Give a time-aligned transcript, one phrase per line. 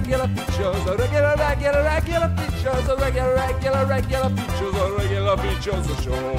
[0.00, 5.90] regular features, a regular, regular, regular features, a regular, regular, regular features, a regular features
[5.90, 6.36] of show.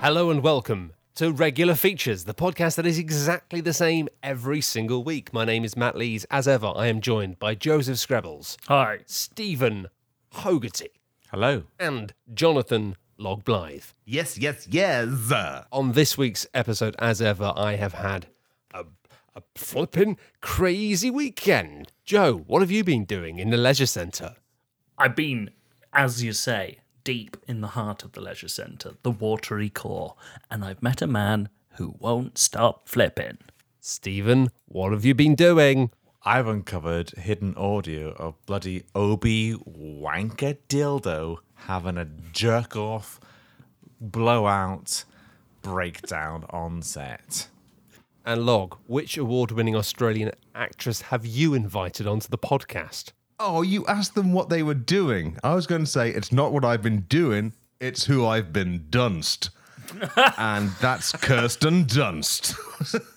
[0.00, 5.02] Hello and welcome to Regular Features, the podcast that is exactly the same every single
[5.02, 5.32] week.
[5.34, 6.24] My name is Matt Lees.
[6.30, 9.00] As ever, I am joined by Joseph Skrebels, Hi.
[9.06, 9.88] Stephen
[10.34, 10.90] Hogarty,
[11.32, 11.64] Hello.
[11.80, 13.94] and Jonathan Log Blyth.
[14.04, 15.08] Yes, yes, yes.
[15.72, 18.28] On this week's episode, as ever, I have had
[18.72, 18.84] a,
[19.34, 21.92] a flipping crazy weekend.
[22.04, 24.36] Joe, what have you been doing in the leisure centre?
[24.98, 25.50] I've been,
[25.92, 30.14] as you say, deep in the heart of the leisure centre, the watery core,
[30.50, 33.38] and I've met a man who won't stop flipping.
[33.80, 35.90] Stephen, what have you been doing?
[36.24, 43.18] I've uncovered hidden audio of bloody Obi Wanker Dildo having a jerk off,
[44.00, 45.04] blowout,
[45.62, 47.48] breakdown on set.
[48.24, 53.12] And Log, which award winning Australian actress have you invited onto the podcast?
[53.38, 55.38] Oh, you asked them what they were doing.
[55.42, 58.86] I was going to say it's not what I've been doing, it's who I've been
[58.90, 59.50] dunced.
[60.38, 62.54] and that's Kirsten Dunst.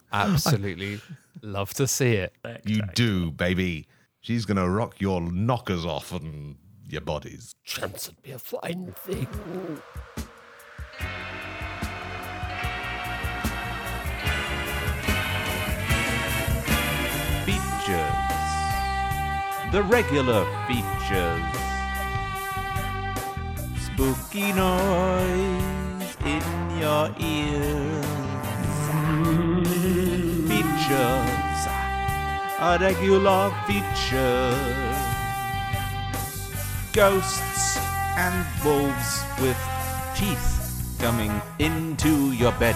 [0.11, 0.99] Absolutely
[1.45, 2.33] love to see it.
[2.65, 3.87] you do, baby.
[4.21, 6.55] She's going to rock your knockers off and
[6.89, 7.53] your bodies.
[7.63, 9.27] Chance would be a fine thing.
[19.71, 21.41] The regular features.
[23.77, 26.43] Spooky noise in
[26.79, 28.05] your ears.
[30.47, 31.61] Features.
[32.59, 34.97] A regular features.
[36.93, 37.77] Ghosts
[38.17, 39.57] and wolves with
[40.15, 40.64] teeth
[40.99, 42.75] coming into your bed.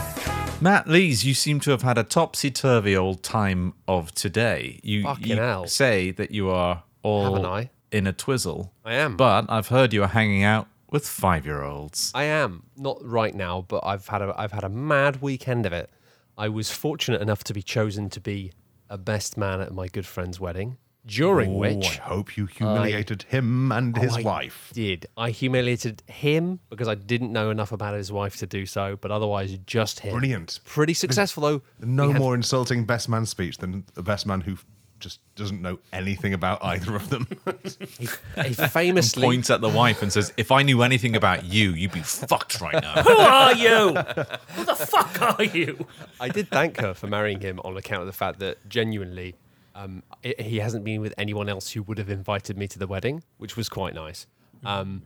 [0.61, 4.79] Matt Lees, you seem to have had a topsy turvy old time of today.
[4.83, 5.67] You, Fucking you hell.
[5.67, 7.69] say that you are all Haven't I?
[7.91, 8.73] in a twizzle.
[8.83, 9.15] I am.
[9.15, 12.11] But I've heard you are hanging out with five year olds.
[12.13, 15.71] I am not right now, but I've had a I've had a mad weekend of
[15.73, 15.89] it.
[16.37, 18.51] I was fortunate enough to be chosen to be
[18.89, 23.23] a best man at my good friend's wedding, during Oh, which I hope you humiliated
[23.23, 24.71] him and his I wife.
[24.73, 25.07] did.
[25.17, 29.09] I humiliated him because I didn't know enough about his wife to do so, but
[29.11, 30.11] otherwise just him.
[30.11, 30.59] Brilliant.
[30.65, 31.61] Pretty successful though.
[31.79, 34.57] No We had more insulting best man speech than the best man who
[34.99, 37.25] just doesn't know anything about either of them.
[37.97, 38.05] He
[38.53, 42.01] famously Points at the wife and says, If I knew anything about you, you'd be
[42.01, 43.01] fucked right now.
[43.03, 43.69] Who are you?
[44.55, 45.87] Who the fuck are you?
[46.19, 49.35] I did thank her for marrying him on account of the fact that genuinely
[49.75, 52.87] um, i he hasn't been with anyone else who would have invited me to the
[52.87, 54.27] wedding, which was quite nice.
[54.65, 55.03] Um,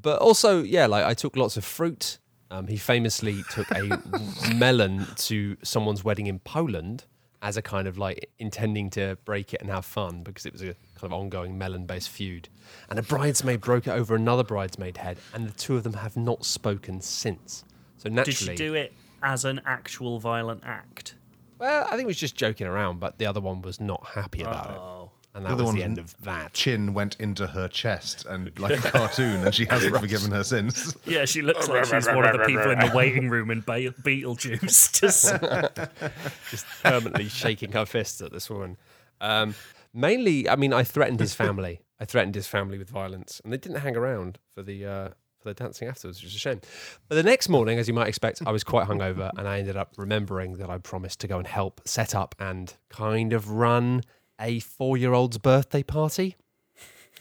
[0.00, 2.18] but also, yeah, like I took lots of fruit.
[2.50, 4.00] Um, he famously took a
[4.54, 7.04] melon to someone's wedding in Poland
[7.42, 10.62] as a kind of like intending to break it and have fun because it was
[10.62, 12.48] a kind of ongoing melon based feud.
[12.88, 16.16] And a bridesmaid broke it over another bridesmaid head, and the two of them have
[16.16, 17.64] not spoken since.
[17.98, 18.92] So naturally, Did she do it
[19.22, 21.15] as an actual violent act?
[21.58, 24.42] Well, I think it was just joking around, but the other one was not happy
[24.42, 24.76] about it.
[24.76, 25.10] Oh.
[25.34, 26.54] And The that other was the end of that.
[26.54, 30.96] Chin went into her chest and like a cartoon, and she hasn't forgiven her since.
[31.04, 33.90] Yeah, she looks like she's one of the people in the waiting room in Be-
[33.90, 34.92] Beetlejuice.
[35.00, 38.78] Just Just permanently shaking her fists at this woman.
[39.20, 39.54] Um,
[39.92, 41.82] mainly, I mean, I threatened his family.
[42.00, 45.14] I threatened his family with violence, and they didn't hang around for the uh, for
[45.46, 46.60] the dancing afterwards, which is a shame.
[47.08, 49.76] But the next morning, as you might expect, I was quite hungover, and I ended
[49.76, 54.02] up remembering that I promised to go and help set up and kind of run
[54.40, 56.36] a four-year-old's birthday party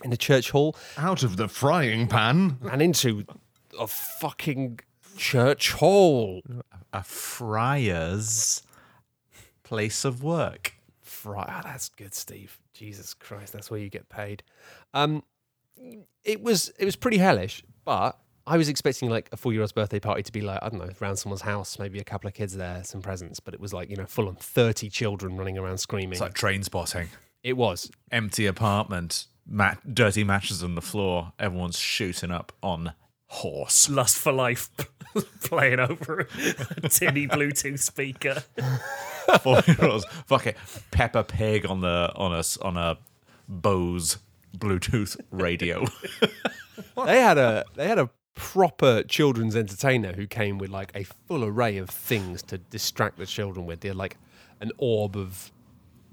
[0.03, 0.75] in a church hall.
[0.97, 2.57] Out of the frying pan.
[2.69, 3.25] and into
[3.79, 4.79] a fucking
[5.17, 6.41] church hall.
[6.91, 8.61] a friar's
[9.63, 10.73] place of work.
[11.23, 12.59] Right, ah, that's good, Steve.
[12.73, 14.43] Jesus Christ, that's where you get paid.
[14.93, 15.23] Um,
[16.23, 19.71] it was it was pretty hellish, but I was expecting like a four year old's
[19.71, 22.33] birthday party to be like I don't know around someone's house, maybe a couple of
[22.33, 25.57] kids there, some presents, but it was like you know full on thirty children running
[25.57, 26.11] around screaming.
[26.13, 27.07] It's like Trainspotting.
[27.43, 27.89] it was.
[28.11, 31.33] Empty apartment, mat- dirty matches on the floor.
[31.39, 32.93] Everyone's shooting up on
[33.27, 33.89] horse.
[33.89, 34.69] Lust for Life
[35.43, 36.27] playing over
[36.83, 38.43] a tinny Bluetooth speaker.
[39.41, 40.05] Four year olds.
[40.27, 40.57] Fuck it.
[40.91, 42.97] Peppa Pig on the on a s- on a
[43.47, 44.17] Bose
[44.55, 45.85] Bluetooth radio.
[47.05, 51.43] they had a they had a proper children's entertainer who came with like a full
[51.43, 53.79] array of things to distract the children with.
[53.79, 54.17] They had like
[54.59, 55.51] an orb of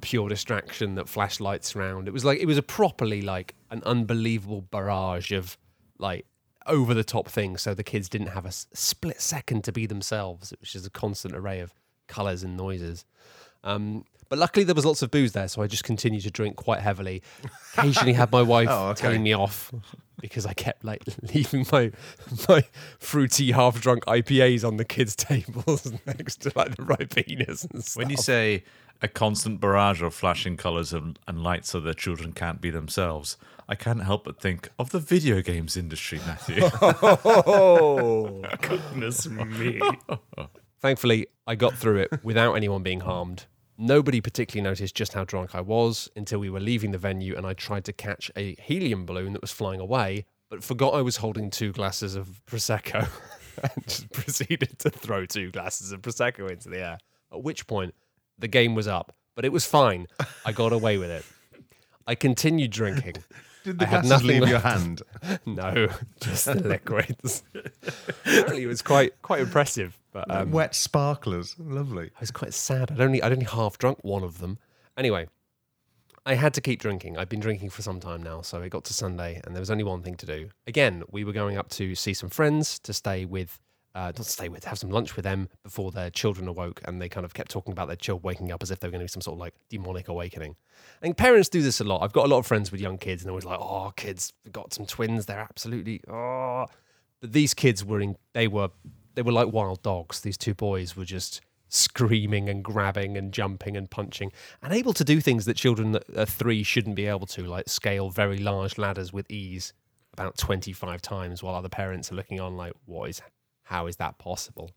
[0.00, 2.08] pure distraction that flashlights around.
[2.08, 5.56] It was like it was a properly like an unbelievable barrage of
[5.98, 6.26] like
[6.66, 10.52] over the top things so the kids didn't have a split second to be themselves.
[10.52, 11.72] It was just a constant array of
[12.06, 13.04] colors and noises.
[13.64, 16.56] Um, But luckily, there was lots of booze there, so I just continued to drink
[16.56, 17.22] quite heavily.
[17.76, 19.02] Occasionally, had my wife Oh, okay.
[19.02, 19.70] telling me off
[20.22, 21.02] because I kept like
[21.34, 21.92] leaving my
[22.48, 22.64] my
[22.98, 27.96] fruity, half-drunk IPAs on the kids' tables next to like the ribenas and stuff.
[28.00, 28.64] When you say
[29.02, 33.36] a constant barrage of flashing colours and, and lights so that children can't be themselves,
[33.68, 36.62] I can't help but think of the video games industry, Matthew.
[36.80, 38.42] oh.
[38.62, 39.78] Goodness me.
[40.80, 43.44] Thankfully, I got through it without anyone being harmed.
[43.82, 47.44] Nobody particularly noticed just how drunk I was until we were leaving the venue and
[47.44, 51.16] I tried to catch a helium balloon that was flying away, but forgot I was
[51.16, 53.08] holding two glasses of Prosecco
[53.62, 56.98] and just proceeded to throw two glasses of Prosecco into the air.
[57.32, 57.96] At which point,
[58.38, 60.06] the game was up, but it was fine.
[60.46, 61.24] I got away with it.
[62.06, 63.16] I continued drinking.
[63.64, 65.02] Did the I had nothing leave your hand?
[65.46, 65.88] No,
[66.20, 67.42] just the liquids.
[68.24, 69.98] Apparently, it was quite quite impressive.
[70.12, 71.56] But um, Wet sparklers.
[71.58, 72.06] Lovely.
[72.16, 72.90] I was quite sad.
[72.90, 74.58] I'd only I'd only half drunk one of them.
[74.96, 75.26] Anyway,
[76.24, 77.18] I had to keep drinking.
[77.18, 79.70] I'd been drinking for some time now, so it got to Sunday, and there was
[79.70, 80.50] only one thing to do.
[80.66, 83.58] Again, we were going up to see some friends to stay with,
[83.94, 87.08] uh, not stay with, have some lunch with them before their children awoke, and they
[87.08, 89.04] kind of kept talking about their child waking up as if they were going to
[89.04, 90.54] be some sort of like demonic awakening.
[91.00, 92.02] And parents do this a lot.
[92.02, 94.32] I've got a lot of friends with young kids, and they're always like, "Oh, kids,
[94.44, 95.26] we've got some twins.
[95.26, 96.66] They're absolutely oh."
[97.20, 98.16] But these kids were in.
[98.32, 98.68] They were
[99.14, 100.20] they were like wild dogs.
[100.20, 104.30] These two boys were just screaming and grabbing and jumping and punching
[104.62, 107.68] and able to do things that children that are three shouldn't be able to, like
[107.68, 109.72] scale very large ladders with ease
[110.12, 113.22] about 25 times while other parents are looking on like, what is,
[113.64, 114.70] how is that possible?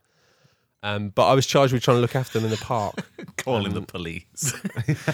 [0.84, 2.96] Um, but I was charged with trying to look after them in the park.
[3.38, 4.54] Calling the police.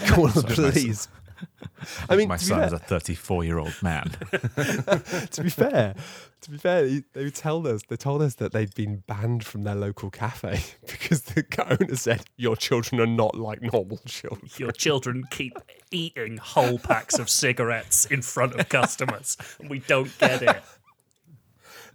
[0.06, 1.08] Call the police.
[2.08, 4.10] I mean, My to son fair- is a 34 year old man.
[4.30, 5.94] to be fair,
[6.42, 9.62] to be fair, they- they told us they told us that they'd been banned from
[9.62, 14.48] their local cafe because the owner said your children are not like normal children.
[14.58, 15.58] Your children keep
[15.90, 20.62] eating whole packs of cigarettes in front of customers, and we don't get it.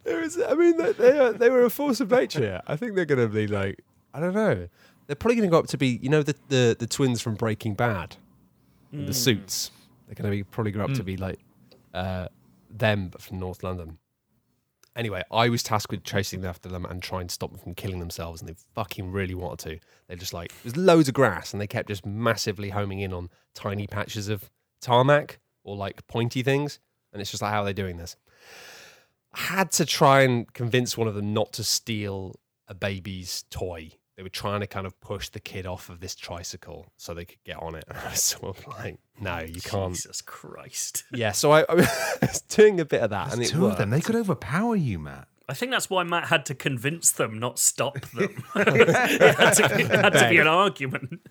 [0.04, 2.40] There is, I mean, they they, are, they were a force of nature.
[2.40, 2.62] here.
[2.68, 3.80] I think they're going to be like,
[4.14, 4.68] I don't know.
[5.06, 7.36] They're probably going to go up to be, you know, the the, the twins from
[7.36, 8.16] Breaking Bad,
[8.92, 9.72] the suits.
[10.06, 11.40] They're going to be probably grow up to be like
[11.94, 12.28] uh,
[12.70, 13.98] them, but from North London.
[14.96, 18.00] Anyway, I was tasked with chasing after them and trying to stop them from killing
[18.00, 19.80] themselves, and they fucking really wanted to.
[20.08, 23.30] They're just like, there's loads of grass, and they kept just massively homing in on
[23.54, 24.50] tiny patches of
[24.82, 26.80] tarmac or like pointy things,
[27.14, 28.16] and it's just like, how are they doing this?
[29.34, 33.92] I had to try and convince one of them not to steal a baby's toy.
[34.18, 37.24] They were trying to kind of push the kid off of this tricycle so they
[37.26, 37.86] could get on it.
[37.90, 39.94] And I was sort of like, no, you can't.
[39.94, 41.04] Jesus Christ.
[41.14, 41.74] Yeah, so I, I
[42.22, 43.74] was doing a bit of that, and There's it two worked.
[43.74, 43.92] of them.
[43.92, 45.28] They could overpower you, Matt.
[45.48, 48.44] I think that's why Matt had to convince them, not stop them.
[48.56, 51.22] it had to be, it had to be an argument.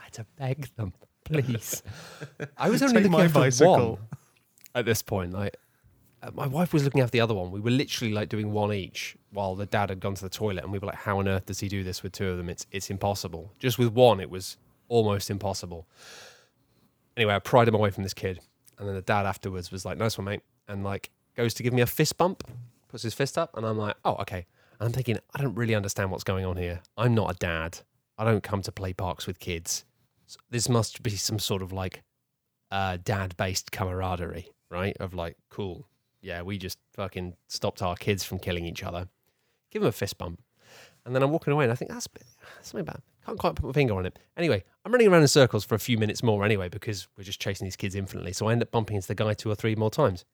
[0.00, 0.92] I had to beg them,
[1.24, 1.82] please.
[2.56, 3.90] I was only Take looking my bicycle.
[3.90, 3.98] one
[4.74, 5.32] at this point.
[5.34, 5.56] Like,
[6.32, 7.50] my wife was looking after the other one.
[7.50, 10.64] We were literally like doing one each while the dad had gone to the toilet,
[10.64, 12.48] and we were like, "How on earth does he do this with two of them?
[12.48, 14.56] It's it's impossible." Just with one, it was
[14.88, 15.86] almost impossible.
[17.16, 18.40] Anyway, I pried him away from this kid,
[18.78, 21.72] and then the dad afterwards was like, "Nice one, mate," and like goes to give
[21.72, 22.44] me a fist bump,
[22.88, 24.46] puts his fist up, and I'm like, "Oh, okay."
[24.78, 26.80] And I'm thinking, I don't really understand what's going on here.
[26.96, 27.78] I'm not a dad.
[28.18, 29.84] I don't come to play parks with kids.
[30.26, 32.02] So this must be some sort of like
[32.70, 34.96] uh, dad-based camaraderie, right?
[34.98, 35.86] Of like, cool,
[36.24, 39.08] yeah, we just fucking stopped our kids from killing each other.
[39.70, 40.42] Give him a fist bump,
[41.04, 42.24] and then I'm walking away, and I think that's a bit,
[42.62, 43.00] something bad.
[43.26, 44.18] Can't quite put my finger on it.
[44.36, 47.40] Anyway, I'm running around in circles for a few minutes more anyway because we're just
[47.40, 48.32] chasing these kids infinitely.
[48.32, 50.24] So I end up bumping into the guy two or three more times.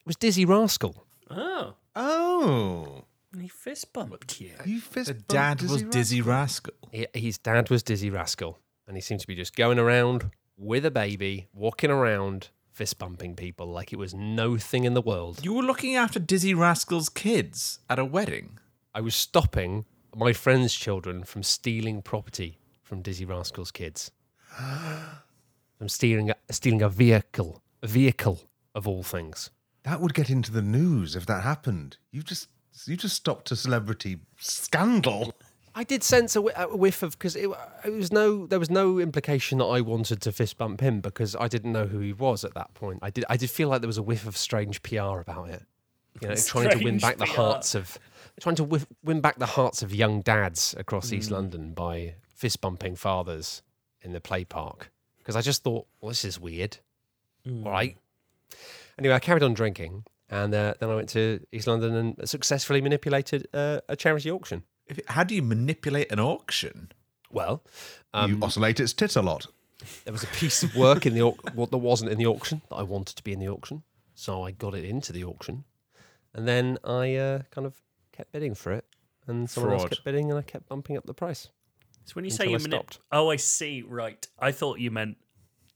[0.00, 1.04] It was Dizzee Rascal.
[1.30, 3.04] Oh, Oh.
[3.32, 4.50] And he fist bumped you.
[4.66, 6.74] You fist The bumped dad was Dizzee Rascal.
[6.90, 10.84] He- His dad was Dizzee Rascal, and he seemed to be just going around with
[10.84, 15.40] a baby, walking around, fist bumping people like it was no thing in the world.
[15.44, 18.58] You were looking after Dizzee Rascal's kids at a wedding.
[18.94, 24.10] I was stopping my friend's children from stealing property from Dizzee Rascal's kids.
[25.78, 28.42] from stealing a, stealing a vehicle, a vehicle
[28.74, 29.50] of all things.
[29.84, 31.96] That would get into the news if that happened.
[32.10, 32.48] You just
[32.86, 35.34] you just stopped a celebrity scandal.
[35.74, 37.48] I did sense a, whi- a whiff of because it,
[37.84, 41.34] it was no there was no implication that I wanted to fist bump him because
[41.36, 42.98] I didn't know who he was at that point.
[43.02, 45.62] I did I did feel like there was a whiff of strange PR about it.
[46.20, 47.40] You know, trying to win Strange back the PR.
[47.40, 47.98] hearts of
[48.40, 52.60] trying to whiff, win back the hearts of young dads across East London by fist
[52.60, 53.62] bumping fathers
[54.02, 54.90] in the play park.
[55.18, 56.78] Because I just thought, well, this is weird.
[57.46, 57.96] All right.
[58.98, 62.80] Anyway, I carried on drinking, and uh, then I went to East London and successfully
[62.82, 64.64] manipulated uh, a charity auction.
[64.98, 66.92] If, how do you manipulate an auction?
[67.30, 67.62] Well,
[68.26, 69.46] you oscillate its tit a lot.
[70.04, 72.60] there was a piece of work in the au- what that wasn't in the auction
[72.68, 73.82] that I wanted to be in the auction,
[74.14, 75.64] so I got it into the auction,
[76.34, 77.74] and then I uh, kind of
[78.12, 78.84] kept bidding for it,
[79.26, 81.48] and someone else kept bidding, and I kept bumping up the price.
[82.04, 82.98] So when you say Until you I manip- stopped.
[83.12, 83.82] oh, I see.
[83.82, 85.16] Right, I thought you meant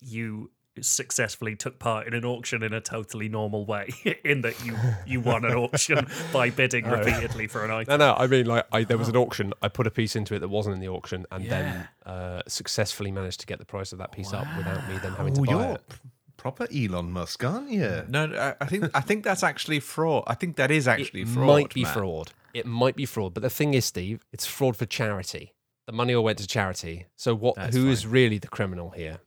[0.00, 3.88] you successfully took part in an auction in a totally normal way,
[4.25, 7.99] in that you you won an auction by bidding repeatedly for an item.
[7.99, 9.52] No, no, I mean like I, there was an auction.
[9.62, 13.11] I put a piece into it that wasn't in the auction, and then uh, successfully
[13.12, 15.45] managed to get the price of that piece up without me then having to Oh,
[15.45, 15.88] buy you're it.
[15.88, 15.97] p-
[16.37, 18.04] proper Elon Musk, aren't you?
[18.09, 20.25] No, I- I think I think that's actually fraud.
[20.26, 21.47] I think that is actually it fraud.
[21.47, 21.95] might be Matt.
[21.95, 22.33] fraud.
[22.54, 23.35] It might be fraud.
[23.35, 25.52] But the thing is, Steve, it's fraud for charity.
[25.87, 27.06] The money all went to charity.
[27.16, 27.54] So what?
[27.56, 29.18] That's Who is really the criminal here?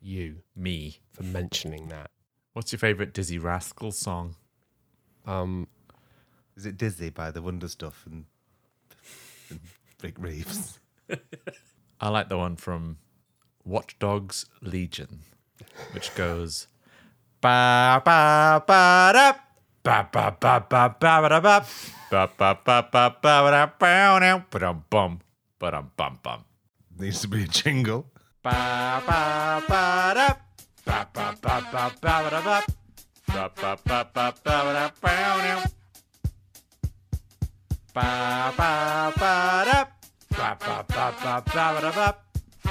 [0.00, 0.98] You Me.
[1.12, 2.10] for mentioning that.
[2.52, 4.36] What's your favorite Dizzee Rascal song?
[5.26, 5.68] Um,
[6.56, 8.24] Is it Dizzy by the Wonder Stuff and,
[9.50, 9.60] and
[10.00, 10.78] Vic Reeves?
[12.00, 12.96] I like the one from
[13.64, 15.20] Watch Dogs Legion,
[15.92, 16.66] which goes
[17.40, 19.32] ba ba ba da
[19.82, 21.64] ba ba ba ba ba da ba
[22.10, 25.20] ba ba ba ba ba da ba now ba dum bum
[25.58, 26.44] ba dum bum bum
[26.98, 28.06] Needs to be a jingle.
[28.42, 30.28] Ba ba ba da
[30.86, 32.62] ba ba ba ba ba da ba
[33.28, 35.12] ba ba ba ba ba da ba
[35.44, 35.60] now
[37.92, 39.78] ba ba ba da
[40.30, 42.14] ba ba ba ba ba da ba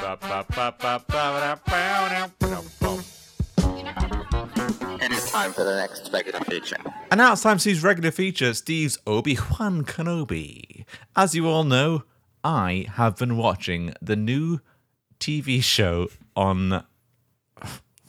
[0.02, 3.04] ba ba ba ba ba da ba now ba
[5.02, 6.78] And it's time for the next regular feature.
[7.12, 10.84] And now it's time to see regular feature Steve's Obi Wan Kenobi.
[11.16, 12.04] As you all know,
[12.44, 14.60] I have been watching the new
[15.20, 16.84] TV show on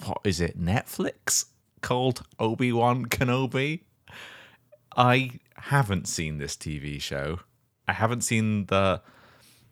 [0.05, 1.47] what is it, Netflix
[1.81, 3.81] called Obi Wan Kenobi.
[4.97, 7.41] I haven't seen this TV show.
[7.87, 9.03] I haven't seen the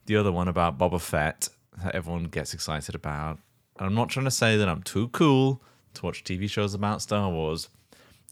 [0.06, 1.48] the other one about Boba Fett
[1.82, 3.38] that everyone gets excited about.
[3.78, 5.62] And I'm not trying to say that I'm too cool
[5.94, 7.68] to watch TV shows about Star Wars.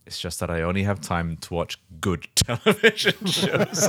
[0.06, 3.88] It's just that I only have time to watch good television shows.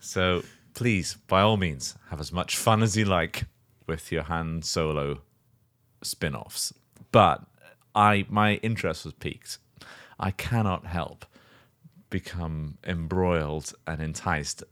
[0.00, 0.42] so
[0.78, 3.46] please, by all means, have as much fun as you like
[3.88, 5.22] with your Han Solo
[6.02, 6.72] spin-offs.
[7.10, 7.42] But
[7.96, 9.58] I my interest was piqued.
[10.20, 11.26] I cannot help
[12.10, 14.62] become embroiled and enticed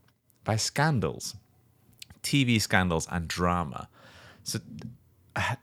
[0.44, 1.34] by scandals,
[2.22, 3.88] TV scandals and drama.
[4.44, 4.60] So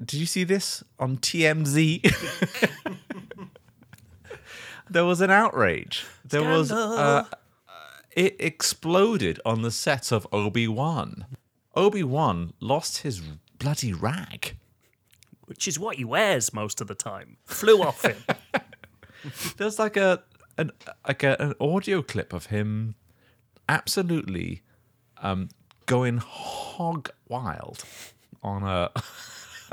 [0.04, 2.14] did you see this on TMZ?
[4.90, 6.06] there was an outrage.
[6.26, 7.28] There was uh,
[8.16, 11.26] it exploded on the set of Obi Wan.
[11.76, 13.22] Obi Wan lost his
[13.60, 14.58] bloody rag.
[15.46, 17.38] which is what he wears most of the time.
[17.46, 18.18] Flew off him.
[19.58, 20.24] There's like a
[20.58, 20.72] an
[21.08, 22.96] like a, an audio clip of him
[23.68, 24.62] absolutely
[25.22, 25.50] um,
[25.86, 27.84] going hog wild
[28.42, 28.92] on a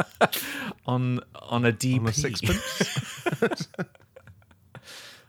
[0.86, 2.00] on on a DP.
[2.00, 3.68] On a sixpence?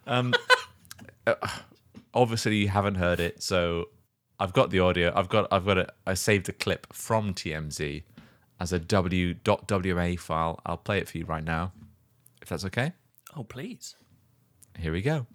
[2.13, 3.89] obviously you haven't heard it, so
[4.39, 5.11] I've got the audio.
[5.15, 5.89] I've got I've got it.
[6.05, 8.03] I saved a clip from TMZ
[8.59, 10.59] as a w.wma file.
[10.65, 11.73] I'll play it for you right now,
[12.41, 12.93] if that's okay.
[13.35, 13.95] oh, please.
[14.77, 15.27] Here we go.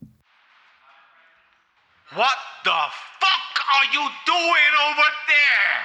[2.14, 2.83] What the
[3.21, 5.76] fuck are you doing over there?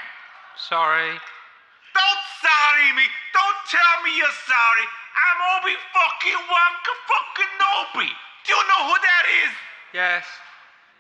[0.70, 1.12] Sorry.
[1.94, 3.04] Don't sorry me.
[3.34, 4.86] Don't tell me you're sorry.
[5.12, 8.10] I'm Obi fucking Wan fucking Nobi.
[8.46, 9.54] Do you know who that is?
[9.94, 10.26] Yes.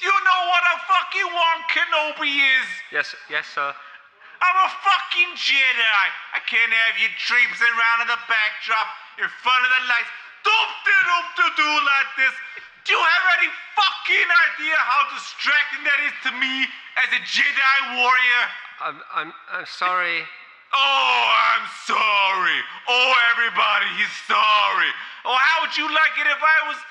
[0.01, 2.67] Do you know what a fucking Wan Kenobi is?
[2.89, 3.69] Yes, yes, sir.
[3.69, 6.05] I'm a fucking Jedi.
[6.33, 8.89] I can't have you traipsing around in the backdrop
[9.21, 10.09] in front of the lights.
[10.41, 12.33] Doop de doop de doo like this.
[12.81, 16.65] Do you have any fucking idea how distracting that is to me
[16.97, 18.43] as a Jedi warrior?
[18.81, 20.25] I'm, I'm, I'm sorry.
[20.73, 22.59] Oh, I'm sorry.
[22.89, 24.89] Oh, everybody, he's sorry.
[25.29, 26.81] Oh, how would you like it if I was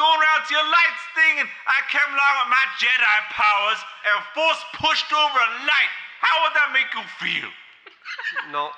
[0.00, 4.16] going around to your lights thing and I came along with my Jedi powers and
[4.32, 5.92] force pushed over a light?
[6.24, 7.50] How would that make you feel?
[8.56, 8.72] Not,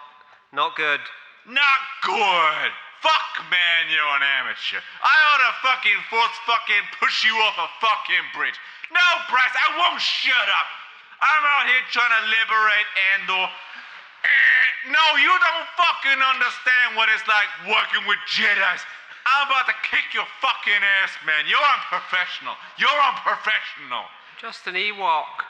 [0.53, 1.01] not good.
[1.47, 2.71] Not good.
[3.03, 4.79] Fuck, man, you're an amateur.
[4.79, 8.55] I ought to fucking force fucking push you off a fucking bridge.
[8.95, 10.69] No, Bryce, I won't shut up.
[11.19, 13.47] I'm out here trying to liberate Andor.
[14.23, 18.87] Eh, no, you don't fucking understand what it's like working with Jedi's.
[19.27, 21.47] I'm about to kick your fucking ass, man.
[21.47, 22.59] You're unprofessional.
[22.79, 24.07] You're unprofessional.
[24.41, 25.47] Just an Ewok.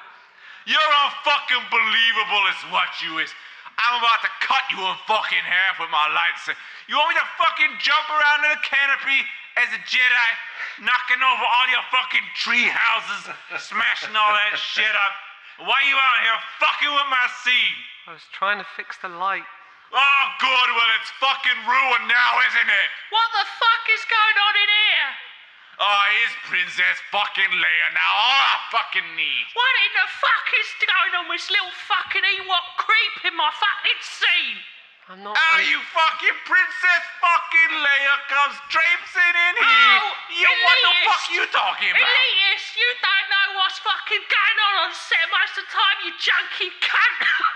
[0.68, 3.32] You're unfucking believable is what you is.
[3.80, 6.60] I'm about to cut you in fucking half with my lightsaber.
[6.86, 9.20] You want me to fucking jump around in the canopy
[9.58, 10.28] as a Jedi,
[10.84, 15.14] knocking over all your fucking tree houses, smashing all that shit up?
[15.66, 17.78] Why you out here fucking with my scene?
[18.06, 19.46] I was trying to fix the light.
[19.92, 20.68] Oh, good.
[20.72, 22.88] Well, it's fucking ruined now, isn't it?
[23.12, 25.10] What the fuck is going on in here?
[25.80, 28.12] Oh, here's Princess fucking Leia now.
[28.12, 29.48] Oh, on our fucking knees.
[29.52, 33.52] What in the fuck is going on with this little fucking Ewok creep in my
[33.52, 34.60] fucking scene?
[35.10, 35.34] I'm not.
[35.36, 39.98] I'm- you fucking Princess fucking Leia comes traipsing in here.
[40.00, 41.08] Oh, you, what the elitist.
[41.10, 42.00] fuck you talking about?
[42.00, 46.12] Elitist, you don't know what's fucking going on on set most of the time, you
[46.16, 47.20] junkie cunt.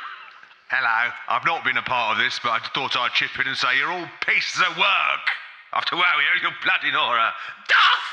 [0.66, 3.54] Hello, I've not been a part of this, but I thought I'd chip in and
[3.54, 5.26] say you're all pieces of work.
[5.70, 7.30] After wow, you're bloody Nora.
[7.70, 8.04] Duff!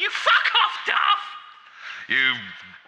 [0.00, 1.20] You fuck off, Duff!
[2.08, 2.32] You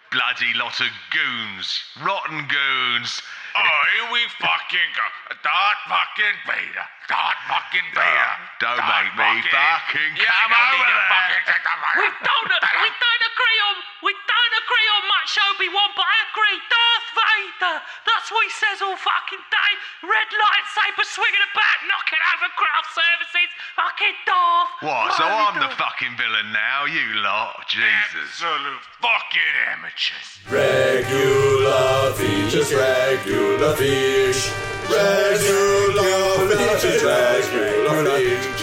[0.09, 1.69] bloody lot of goons.
[2.01, 3.21] Rotten goons.
[3.53, 5.05] Oh, here we fucking go.
[5.45, 6.87] Darth fucking Vader.
[7.05, 8.33] Darth fucking Vader.
[8.57, 11.61] don't make me fucking come over there.
[11.93, 16.57] We don't, we don't agree on, we don't agree on much, Obi-Wan, but I agree.
[16.73, 17.77] Darth Vader!
[18.07, 19.71] That's what he says all fucking day.
[20.03, 23.49] Red lightsaber swinging about, knocking over craft services.
[23.75, 24.71] Fucking Darth.
[24.81, 25.13] What?
[25.15, 27.67] So I'm the fucking villain now, you lot?
[27.67, 28.41] Jesus.
[28.41, 30.29] Absolute fucking amateurs.
[30.49, 34.51] Regular features, regular fish.
[34.89, 38.60] Regular features, regular fish.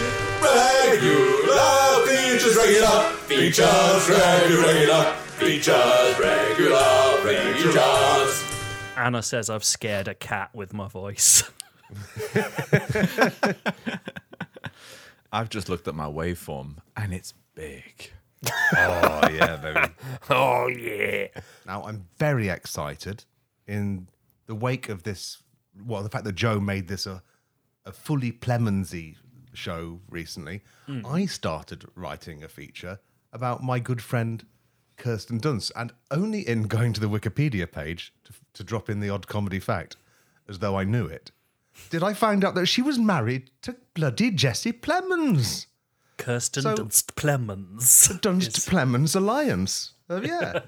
[2.58, 8.44] Regular features, regular features, regular, regular features, regular features.
[8.96, 11.44] Anna says I've scared a cat with my voice.
[15.32, 18.10] I've just looked at my waveform and it's big.
[18.76, 19.92] Oh yeah, baby.
[20.30, 21.28] oh yeah.
[21.66, 23.24] Now I'm very excited
[23.66, 24.08] in
[24.46, 25.42] the wake of this.
[25.86, 27.22] Well, the fact that Joe made this a,
[27.86, 29.16] a fully Plemonsy
[29.58, 30.62] show recently,
[31.04, 32.98] I started writing a feature
[33.32, 34.44] about my good friend
[34.96, 39.10] Kirsten Dunst, and only in going to the Wikipedia page to, to drop in the
[39.10, 39.96] odd comedy fact,
[40.48, 41.30] as though I knew it,
[41.90, 45.66] did I find out that she was married to bloody Jesse Plemons.
[46.16, 48.08] Kirsten So- Dunst Plemons.
[48.20, 49.92] Dunst Plemons Alliance.
[50.10, 50.58] Uh, yeah.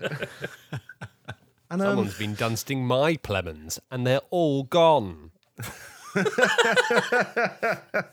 [1.70, 5.30] and um, Someone's been dunsting my Plemons, and they're all gone.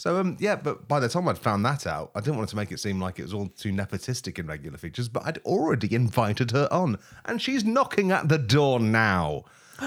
[0.00, 2.56] So um, yeah, but by the time I'd found that out, I didn't want to
[2.56, 5.10] make it seem like it was all too nepotistic in regular features.
[5.10, 9.44] But I'd already invited her on, and she's knocking at the door now.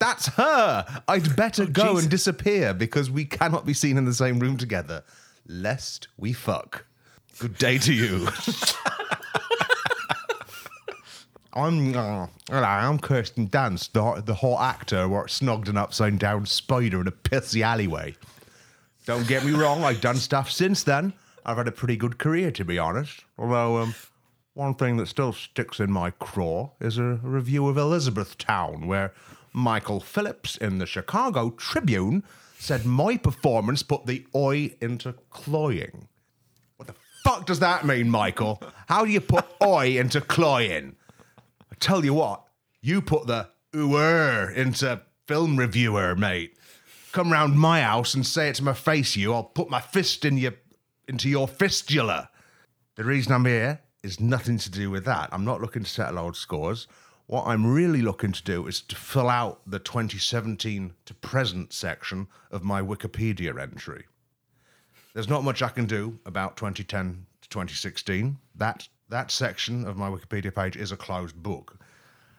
[0.00, 1.02] That's her.
[1.08, 5.02] I'd better go and disappear because we cannot be seen in the same room together,
[5.46, 6.84] lest we fuck.
[7.38, 8.28] Good day to you.
[11.56, 17.00] I'm uh, I'm Kirsten Dunst, the, the hot actor who snogged an upside down spider
[17.00, 18.16] in a pissy alleyway.
[19.06, 21.12] Don't get me wrong, I've done stuff since then.
[21.46, 23.24] I've had a pretty good career, to be honest.
[23.38, 23.94] Although, um,
[24.54, 29.12] one thing that still sticks in my craw is a review of Elizabethtown, where
[29.52, 32.24] Michael Phillips in the Chicago Tribune
[32.58, 36.08] said my performance put the oi into cloying.
[36.78, 38.60] What the fuck does that mean, Michael?
[38.88, 40.96] How do you put oi into cloying?
[41.74, 42.44] I tell you what,
[42.82, 46.56] you put the ooer into film reviewer, mate.
[47.10, 49.34] Come round my house and say it to my face, you.
[49.34, 50.54] I'll put my fist in your
[51.08, 52.30] into your fistula.
[52.94, 55.30] The reason I'm here is nothing to do with that.
[55.32, 56.86] I'm not looking to settle old scores.
[57.26, 62.28] What I'm really looking to do is to fill out the 2017 to present section
[62.52, 64.04] of my Wikipedia entry.
[65.12, 68.38] There's not much I can do about 2010 to 2016.
[68.54, 71.78] That that section of my Wikipedia page is a closed book.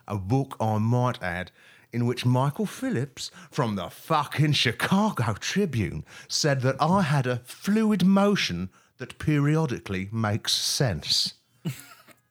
[0.08, 1.52] A book, I might add,
[1.92, 8.06] in which Michael Phillips from the fucking Chicago Tribune said that I had a fluid
[8.06, 11.36] motion that periodically makes sense.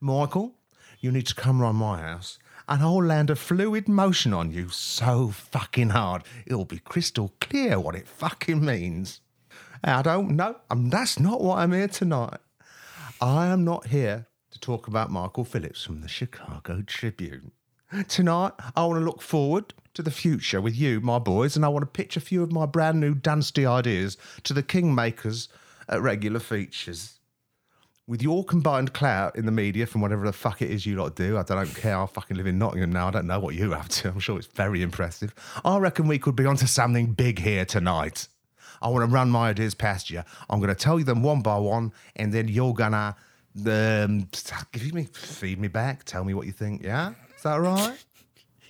[0.01, 0.55] Michael,
[1.01, 4.69] you need to come round my house and I'll land a fluid motion on you
[4.69, 9.21] so fucking hard it'll be crystal clear what it fucking means.
[9.83, 10.57] I don't know.
[10.71, 12.39] Um, that's not what I'm here tonight.
[13.21, 17.53] I am not here to talk about Michael Phillips from the Chicago Tribune.
[18.09, 21.69] Tonight, I want to look forward to the future with you, my boys, and I
[21.69, 25.49] want to pitch a few of my brand new Dunsty ideas to the kingmakers
[25.89, 27.21] at regular features.
[28.07, 31.15] With your combined clout in the media from whatever the fuck it is you lot
[31.15, 31.99] do, I don't care.
[31.99, 33.09] I fucking live in Nottingham now.
[33.09, 34.09] I don't know what you have to.
[34.09, 35.33] I'm sure it's very impressive.
[35.65, 38.27] I reckon we could be onto something big here tonight.
[38.85, 40.23] I want to run my ideas past you.
[40.51, 43.17] I'm going to tell you them one by one, and then you're gonna
[43.67, 44.29] um,
[44.73, 46.05] give me feed me back.
[46.05, 46.85] Tell me what you think.
[46.85, 48.05] Yeah, is that right?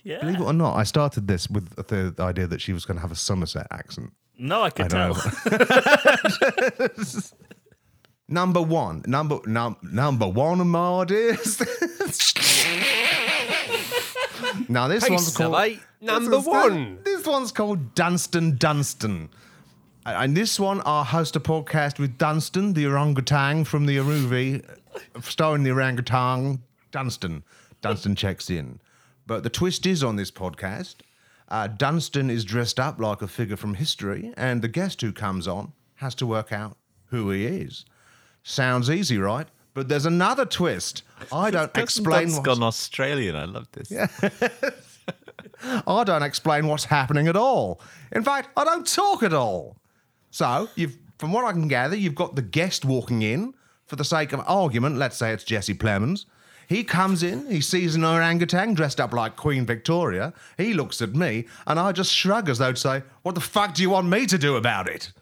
[0.05, 0.19] Yeah.
[0.19, 2.97] Believe it or not, I started this with the, the idea that she was going
[2.97, 4.13] to have a Somerset accent.
[4.37, 6.91] No, I I could don't tell.
[8.27, 11.59] Number one, number num, number one of my ideas.
[14.67, 16.97] now this Pace one's called eight, number this one.
[17.03, 19.29] This one's called Dunston Dunston.
[20.05, 24.63] And this one, I host a podcast with Dunston, the orangutan from the Aruvi,
[25.21, 27.43] starring the orangutan, Dunston.
[27.81, 28.79] Dunston checks in.
[29.25, 30.97] But the twist is on this podcast,
[31.49, 35.47] uh, Dunston is dressed up like a figure from history, and the guest who comes
[35.47, 37.85] on has to work out who he is.
[38.43, 39.47] Sounds easy, right?
[39.73, 41.01] But there's another twist.
[41.33, 42.27] I don't explain.
[42.27, 43.35] That's what's- gone Australian.
[43.35, 43.91] I love this.
[45.87, 47.81] I don't explain what's happening at all.
[48.11, 49.77] In fact, I don't talk at all.
[50.35, 53.53] So, you've, from what I can gather, you've got the guest walking in.
[53.85, 56.25] For the sake of argument, let's say it's Jesse Plemons.
[56.67, 60.33] He comes in, he sees an orangutan dressed up like Queen Victoria.
[60.57, 63.75] He looks at me, and I just shrug as though to say, What the fuck
[63.75, 65.13] do you want me to do about it?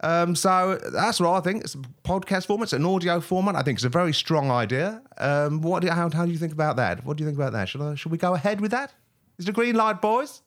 [0.00, 1.62] Um, so that's what I think.
[1.62, 3.54] It's a podcast format, it's an audio format.
[3.54, 5.02] I think it's a very strong idea.
[5.18, 7.04] Um, what do, how, how do you think about that?
[7.04, 7.68] What do you think about that?
[7.68, 8.92] Should, I, should we go ahead with that?
[9.38, 10.42] Is it a green light, boys?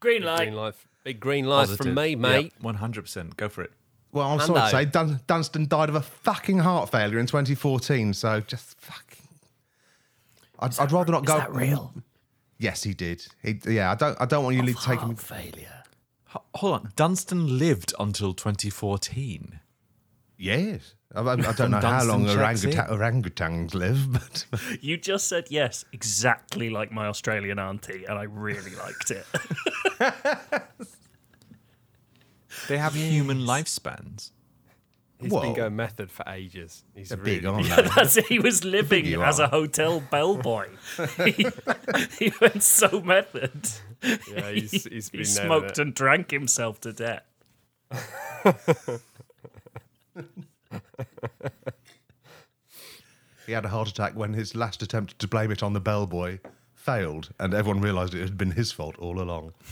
[0.00, 0.38] Green light.
[0.38, 2.52] Green light, big green light from me, mate.
[2.60, 3.36] One hundred percent.
[3.36, 3.72] Go for it.
[4.12, 4.70] Well, I'm sorry to Hando.
[4.70, 8.12] say, Dun- Dunston died of a fucking heart failure in 2014.
[8.12, 9.26] So just fucking.
[10.58, 11.38] I'd, I'd rather not Is go.
[11.38, 11.94] that real?
[12.58, 13.26] Yes, he did.
[13.42, 14.20] He, yeah, I don't.
[14.20, 15.16] I don't want you to take him.
[15.16, 15.82] failure.
[16.34, 16.92] H- Hold on.
[16.94, 19.60] Dunston lived until 2014.
[20.38, 24.12] Yes, I, I- I don't know how long checks orangutan, orangutans live,
[24.50, 29.26] but You just said yes, exactly like my Australian auntie, and I really liked it.
[32.68, 34.30] They have human lifespans.
[35.20, 35.40] He's Whoa.
[35.42, 36.84] been going method for ages.
[36.94, 38.26] He's they're really big, aren't Yeah, that's it.
[38.26, 39.46] He was living as are.
[39.46, 40.68] a hotel bellboy.
[41.24, 41.46] he,
[42.18, 43.68] he went so method.
[44.02, 45.78] Yeah, he's, he, he's he been nailing smoked it.
[45.78, 47.22] and drank himself to death.
[53.46, 56.38] He had a heart attack when his last attempt to blame it on the bellboy
[56.74, 59.52] failed, and everyone realised it had been his fault all along.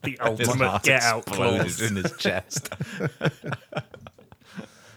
[0.00, 1.80] The His ultimate heart get out exploded clause.
[1.82, 2.72] in his chest.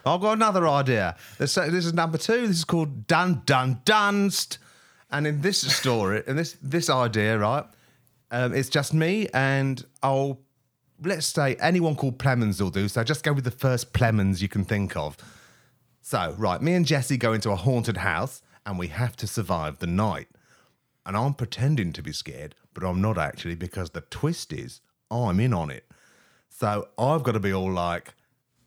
[0.05, 1.15] I've got another idea.
[1.39, 2.47] This, this is number two.
[2.47, 4.59] This is called Dun Dun Dunst.
[5.09, 7.65] And in this story, in this this idea, right,
[8.29, 10.39] um, it's just me and I'll
[11.03, 12.87] let's say anyone called Plemons will do.
[12.87, 15.17] So just go with the first Plemons you can think of.
[16.01, 19.79] So right, me and Jesse go into a haunted house and we have to survive
[19.79, 20.27] the night.
[21.05, 25.39] And I'm pretending to be scared, but I'm not actually because the twist is I'm
[25.39, 25.85] in on it.
[26.49, 28.13] So I've got to be all like,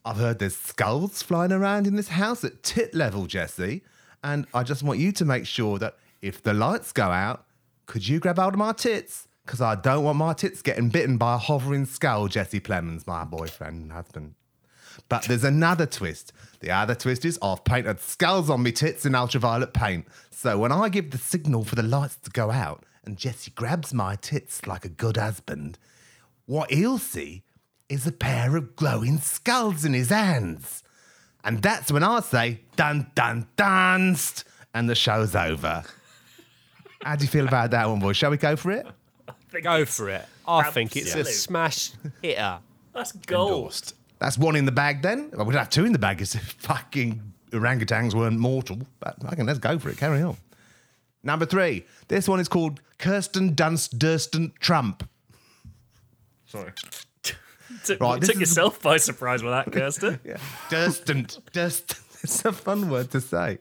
[0.04, 3.82] I've heard there's skulls flying around in this house at tit level, Jesse.
[4.22, 7.46] And I just want you to make sure that if the lights go out,
[7.86, 9.28] could you grab hold of my tits?
[9.44, 13.24] Because I don't want my tits getting bitten by a hovering skull, Jesse Plemons, my
[13.24, 14.34] boyfriend and husband.
[15.08, 16.32] But there's another twist.
[16.60, 20.06] The other twist is I've painted skulls on my tits in ultraviolet paint.
[20.30, 23.92] So when I give the signal for the lights to go out and Jesse grabs
[23.92, 25.78] my tits like a good husband,
[26.46, 27.42] what he'll see
[27.88, 30.82] is a pair of glowing skulls in his hands.
[31.44, 35.84] And that's when I say, dun dun danced, and the show's over.
[37.02, 38.16] How do you feel about that one, boys?
[38.16, 38.86] Shall we go for it?
[39.62, 40.24] Go for it.
[40.48, 41.34] I think it's a Absolute.
[41.34, 41.90] smash
[42.22, 42.58] hitter.
[42.94, 43.92] That's gold.
[44.24, 45.30] That's one in the bag then.
[45.34, 48.78] Well, we'd have two in the bag if fucking orangutans weren't mortal.
[48.98, 49.98] But I can let's go for it.
[49.98, 50.38] Carry on.
[51.22, 51.84] Number three.
[52.08, 55.06] This one is called Kirsten Dunst Durston Trump.
[56.46, 56.72] Sorry.
[57.84, 60.18] Took, Right, took yourself by surprise with that, Kirsten.
[60.24, 60.36] yeah.
[60.70, 61.26] Durston.
[61.52, 62.00] Durston.
[62.22, 63.58] It's a fun word to say.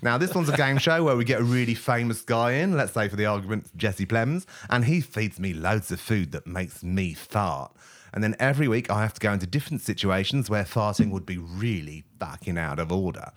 [0.00, 2.94] Now, this one's a game show where we get a really famous guy in, let's
[2.94, 6.82] say for the argument, Jesse Plemons, and he feeds me loads of food that makes
[6.82, 7.72] me fart.
[8.12, 11.38] And then every week I have to go into different situations where farting would be
[11.38, 13.32] really fucking out of order.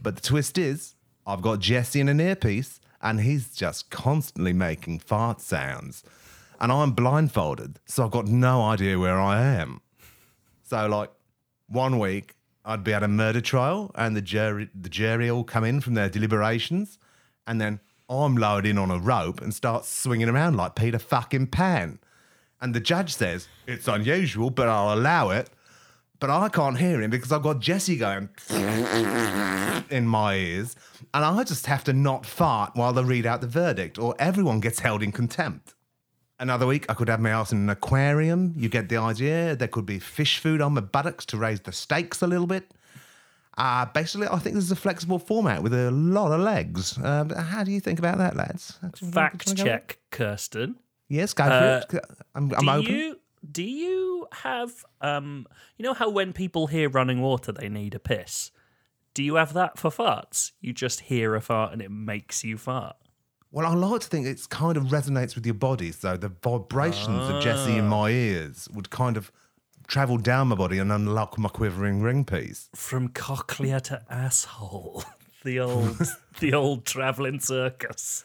[0.00, 0.94] But the twist is,
[1.26, 6.04] I've got Jesse in an earpiece, and he's just constantly making fart sounds.
[6.60, 9.80] And I'm blindfolded, so I've got no idea where I am.
[10.62, 11.10] So, like,
[11.66, 15.64] one week I'd be at a murder trial, and the jury, the jury all come
[15.64, 16.98] in from their deliberations,
[17.46, 21.48] and then I'm lowered in on a rope and start swinging around like Peter fucking
[21.48, 21.98] Pan.
[22.62, 25.50] And the judge says it's unusual, but I'll allow it.
[26.20, 28.28] But I can't hear him because I've got Jesse going
[29.90, 30.76] in my ears,
[31.12, 34.60] and I just have to not fart while they read out the verdict, or everyone
[34.60, 35.74] gets held in contempt.
[36.38, 38.54] Another week, I could have my ass in an aquarium.
[38.56, 39.56] You get the idea.
[39.56, 42.70] There could be fish food on my buttocks to raise the stakes a little bit.
[43.58, 46.98] Uh, basically, I think this is a flexible format with a lot of legs.
[47.02, 48.78] Um, how do you think about that, lads?
[48.80, 49.70] Do you wanna- Fact do you wanna go?
[49.76, 50.76] check, Kirsten.
[51.12, 52.04] Yes, go Uh, for it.
[52.34, 52.94] I'm, I'm do open.
[52.94, 53.20] you
[53.50, 55.46] Do you have um
[55.76, 58.50] you know how when people hear running water they need a piss?
[59.14, 60.52] Do you have that for farts?
[60.60, 62.96] You just hear a fart and it makes you fart.
[63.50, 65.92] Well, I like to think it kind of resonates with your body.
[65.92, 69.30] So the vibrations of Jesse in my ears would kind of
[69.86, 72.70] travel down my body and unlock my quivering ring piece.
[72.74, 75.04] From cochlea to asshole.
[75.44, 75.98] The old
[76.38, 78.24] the old travelling circus.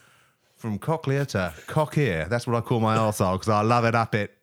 [0.58, 2.26] From cochlea to cock ear.
[2.28, 4.36] That's what I call my arsehole because I love it up it.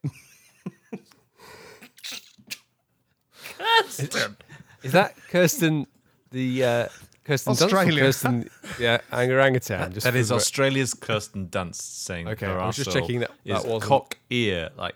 [4.83, 5.87] Is that Kirsten,
[6.31, 6.87] the uh,
[7.23, 8.49] Kirsten Dunst or Kirsten,
[8.79, 9.91] yeah, orangutan?
[9.93, 13.19] Just That for is the- Australia's Kirsten Dunst saying Okay, her I was just checking
[13.21, 13.31] that.
[13.45, 14.95] that wasn't- cock ear like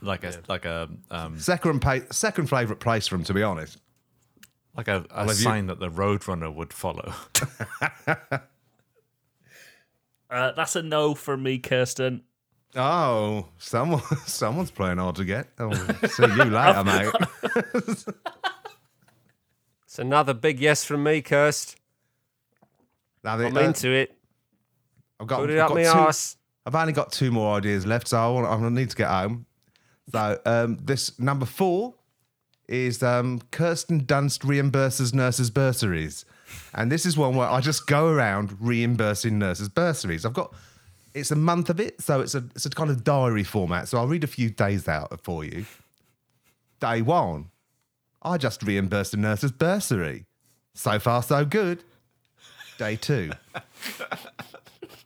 [0.00, 3.78] like a like a um Second, pa- second favourite place for him, to be honest.
[4.76, 7.12] like a, a have you- sign that the roadrunner would follow.
[10.30, 12.22] Uh, that's a no from me, Kirsten.
[12.76, 15.48] Oh, someone, someone's playing hard to get.
[15.58, 15.72] Oh,
[16.08, 16.84] see you later,
[18.04, 18.04] mate.
[19.84, 21.74] It's another big yes from me, Kirst.
[23.24, 24.14] Now, I'm uh, into it.
[25.18, 26.36] I've got, Put I've it up got my two- arse.
[26.66, 29.46] I've only got two more ideas left, so I, want, I need to get home.
[30.12, 31.94] So um, this number four
[32.68, 36.26] is um, Kirsten Dunst reimburses nurses' bursaries,
[36.74, 40.24] and this is one where I just go around reimbursing nurses' bursaries.
[40.24, 40.54] I've got
[41.14, 43.88] it's a month of it, so it's a it's a kind of diary format.
[43.88, 45.66] So I'll read a few days out for you.
[46.80, 47.46] Day one,
[48.22, 50.24] I just reimbursed a nurse's bursary.
[50.74, 51.82] So far, so good.
[52.78, 53.32] Day two.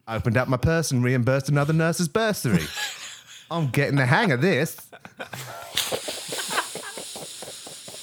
[0.07, 2.67] Opened up my purse and reimbursed another nurse's bursary.
[3.51, 4.77] I'm getting the hang of this.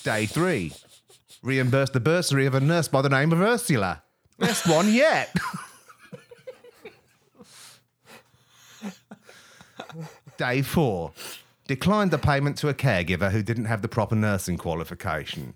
[0.03, 0.73] Day three.
[1.41, 4.03] Reimbursed the bursary of a nurse by the name of Ursula.
[4.37, 5.33] Best one yet.
[10.37, 11.11] Day four.
[11.67, 15.53] Declined the payment to a caregiver who didn't have the proper nursing qualification.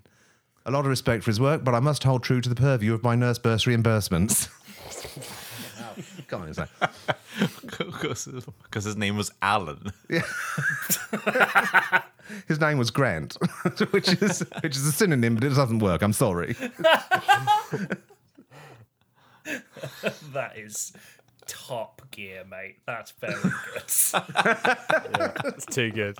[0.64, 2.94] A lot of respect for his work, but I must hold true to the purview
[2.94, 4.48] of my nurse bursary reimbursements.
[6.34, 6.66] Come on, say.
[8.62, 9.92] Because his name was Alan.
[12.48, 13.34] His name was Grant,
[13.90, 16.02] which is which is a synonym, but it doesn't work.
[16.02, 16.56] I'm sorry.
[20.32, 20.94] That is
[21.46, 22.78] top gear, mate.
[22.86, 23.82] That's very good.
[23.84, 26.16] It's too good.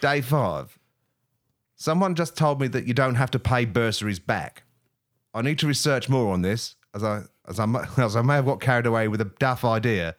[0.00, 0.78] Day five.
[1.74, 4.62] Someone just told me that you don't have to pay bursaries back.
[5.34, 7.66] I need to research more on this, as I as I,
[7.98, 10.16] as I may have got carried away with a daft idea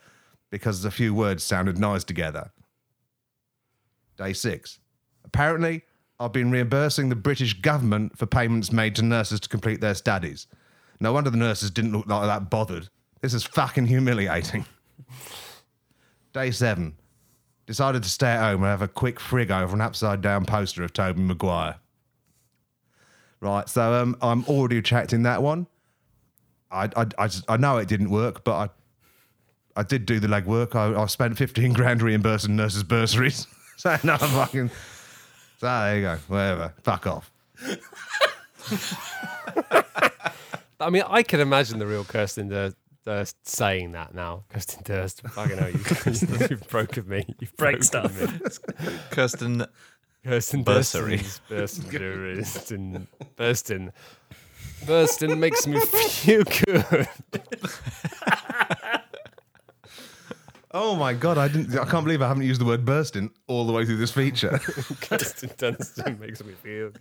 [0.51, 2.51] because a few words sounded nice together.
[4.17, 4.79] Day six.
[5.23, 5.81] Apparently,
[6.19, 10.47] I've been reimbursing the British government for payments made to nurses to complete their studies.
[10.99, 12.87] No wonder the nurses didn't look like that bothered.
[13.21, 14.65] This is fucking humiliating.
[16.33, 16.95] Day seven.
[17.65, 20.83] Decided to stay at home and have a quick frig over an upside down poster
[20.83, 21.79] of Tobey Maguire.
[23.45, 25.67] Right, so um, I'm already retracting that one.
[26.71, 28.69] I, I, I, just, I know it didn't work, but I
[29.75, 30.73] I did do the legwork.
[30.73, 33.45] I, I spent 15 grand reimbursing nurses' bursaries.
[33.77, 34.71] so no, fucking.
[35.59, 36.17] So there you go.
[36.27, 36.73] Whatever.
[36.81, 37.31] Fuck off.
[40.79, 44.45] I mean, I can imagine the real Kirsten Durst, Durst saying that now.
[44.49, 45.79] Kirsten Durst, fucking hell, you,
[46.49, 47.25] you've broken me.
[47.39, 48.19] You've Break broken stuff.
[48.19, 48.91] me.
[49.11, 49.67] Kirsten
[50.25, 51.19] Kirsten Bursary.
[53.37, 53.91] Burston,
[54.85, 57.07] Burston, makes me feel good.
[60.71, 61.77] Oh my god, I didn't.
[61.77, 64.49] I can't believe I haven't used the word bursting all the way through this feature.
[65.01, 66.91] Kirsten Dunst makes me feel.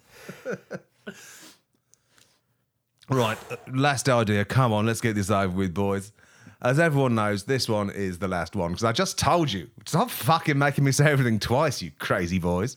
[3.08, 4.44] Right, uh, last idea.
[4.44, 6.12] Come on, let's get this over with, boys.
[6.60, 9.70] As everyone knows, this one is the last one because I just told you.
[9.87, 12.76] Stop fucking making me say everything twice, you crazy boys.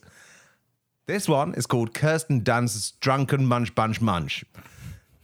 [1.08, 4.44] This one is called Kirsten Dunst's Drunken Munch Bunch Munch.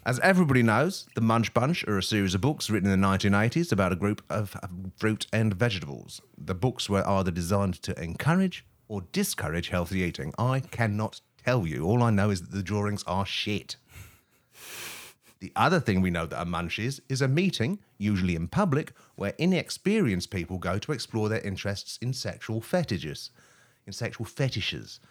[0.05, 3.69] As everybody knows, the Munch Bunch are a series of books written in the 1980s
[3.69, 4.55] about a group of
[4.95, 6.21] fruit and vegetables.
[6.37, 10.33] The books were either designed to encourage or discourage healthy eating.
[10.39, 11.83] I cannot tell you.
[11.83, 13.75] All I know is that the drawings are shit.
[15.41, 18.93] The other thing we know that a munch is, is a meeting, usually in public,
[19.15, 23.31] where inexperienced people go to explore their interests in sexual fetishes.
[23.85, 25.01] In sexual fetishes.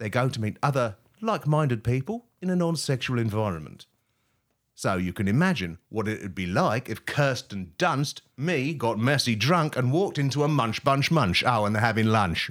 [0.00, 3.86] They go to meet other like minded people in a non sexual environment.
[4.74, 9.36] So you can imagine what it would be like if Kirsten Dunst, me, got messy
[9.36, 11.44] drunk and walked into a munch bunch munch.
[11.46, 12.50] Oh, and they're having lunch.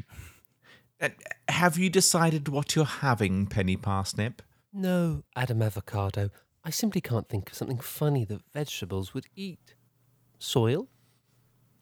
[1.02, 1.10] Uh,
[1.48, 4.42] Have you decided what you're having, Penny Parsnip?
[4.72, 6.30] No, Adam Avocado.
[6.64, 9.74] I simply can't think of something funny that vegetables would eat.
[10.38, 10.88] Soil?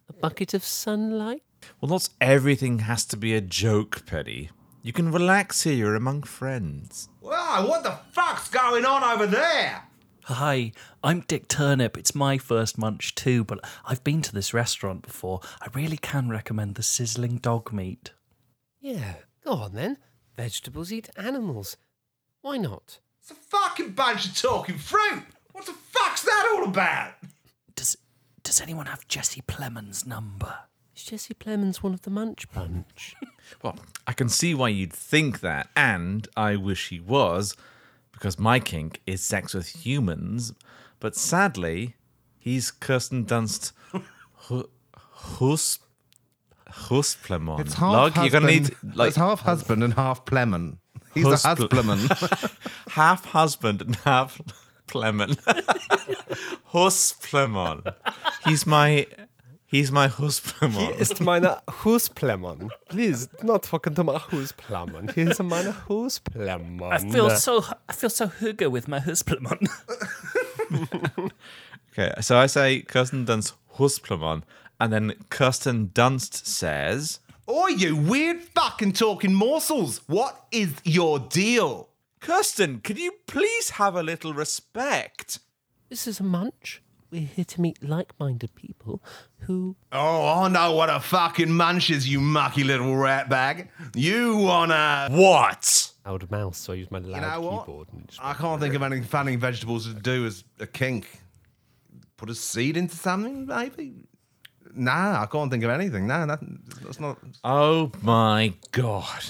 [0.08, 1.44] A bucket of sunlight?
[1.82, 4.50] Well, not everything has to be a joke, Petty.
[4.88, 5.74] You can relax here.
[5.74, 7.10] You're among friends.
[7.20, 9.84] Wow, what the fuck's going on over there?
[10.24, 10.72] Hi,
[11.04, 11.98] I'm Dick Turnip.
[11.98, 15.42] It's my first munch too, but I've been to this restaurant before.
[15.60, 18.14] I really can recommend the sizzling dog meat.
[18.80, 19.98] Yeah, go on then.
[20.38, 21.76] Vegetables eat animals.
[22.40, 23.00] Why not?
[23.20, 25.24] It's a fucking bunch of talking fruit.
[25.52, 27.16] What the fuck's that all about?
[27.76, 27.98] Does
[28.42, 30.60] Does anyone have Jesse Plemons' number?
[30.98, 33.16] Is Jesse Plemons one of the Munch Bunch?
[33.64, 37.56] Well, I can see why you'd think that, and I wish he was,
[38.12, 40.52] because my kink is sex with humans.
[41.00, 41.96] But sadly,
[42.38, 43.72] he's Kirsten Dunst.
[44.50, 45.80] Hu- Hus.
[46.70, 47.62] Husplemon.
[47.62, 48.34] It's half Log, husband.
[48.34, 50.80] you're gonna need like it's half husband and half plemon.
[51.14, 52.58] He's Huspl- a husbleman.
[52.90, 54.42] half husband and half
[54.88, 55.36] Plemon.
[56.74, 57.94] Husplemon.
[58.46, 59.06] He's my.
[59.70, 60.92] He's my Husplemon.
[60.98, 62.70] ist meine Husplemon.
[62.88, 65.14] Please, not fucking to my Husplemon.
[65.14, 66.82] Hier ist meine Husplemon.
[66.90, 69.46] I feel so I feel so hygge with my husband.
[71.92, 74.44] Okay, so I say Kirsten Dunst Husplemon,
[74.80, 77.20] and then Kirsten Dunst says.
[77.48, 80.02] Oh, you weird fucking talking morsels.
[80.08, 81.90] What is your deal?
[82.20, 85.40] Kirsten, can you please have a little respect?
[85.90, 86.84] This is a munch.
[87.10, 89.02] We're here to meet like-minded people
[89.40, 93.70] who Oh, I know what a fucking munch is, you mucky little ratbag.
[93.96, 95.08] You wanna.
[95.12, 95.92] What?
[96.06, 97.66] i loud mouse, so I use my loud know what?
[97.66, 97.88] keyboard.
[97.94, 101.08] And just I can't think of any funny vegetables to do as a kink.
[102.18, 104.08] Put a seed into something, maybe?
[104.74, 106.08] Nah, I can't think of anything.
[106.08, 106.40] Nah, that,
[106.84, 107.18] that's not.
[107.44, 109.24] Oh my god.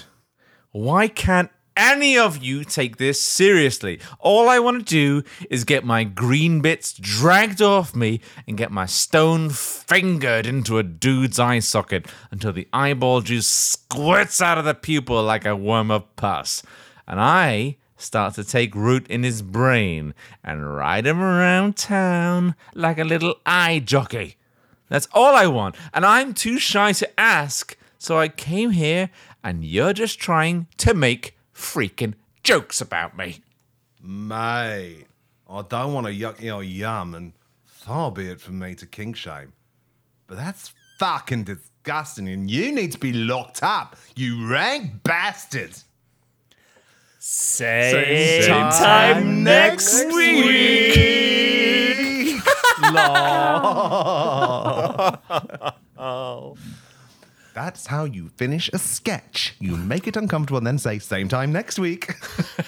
[0.71, 3.99] Why can't any of you take this seriously?
[4.19, 8.71] All I want to do is get my green bits dragged off me and get
[8.71, 14.65] my stone fingered into a dude's eye socket until the eyeball juice squirts out of
[14.65, 16.63] the pupil like a worm of pus.
[17.07, 20.13] And I start to take root in his brain
[20.43, 24.35] and ride him around town like a little eye jockey.
[24.89, 25.75] That's all I want.
[25.93, 27.77] And I'm too shy to ask.
[27.97, 29.09] So I came here
[29.43, 33.41] and you're just trying to make freaking jokes about me.
[34.01, 35.05] Mate,
[35.49, 37.33] I don't want to yuck your yum, and
[37.65, 39.53] far be it from me to kink shame.
[40.27, 45.71] But that's fucking disgusting, and you need to be locked up, you rank bastard.
[47.19, 51.17] Same, Same time, next week.
[57.57, 59.55] That's how you finish a sketch.
[59.59, 62.13] You make it uncomfortable and then say, same time next week.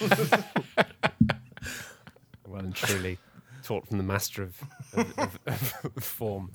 [2.44, 3.16] well and truly
[3.62, 4.60] taught from the master of,
[4.94, 6.50] of, of, of form.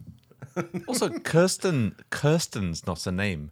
[0.86, 3.52] Also, Kirsten, Kirsten's not a name.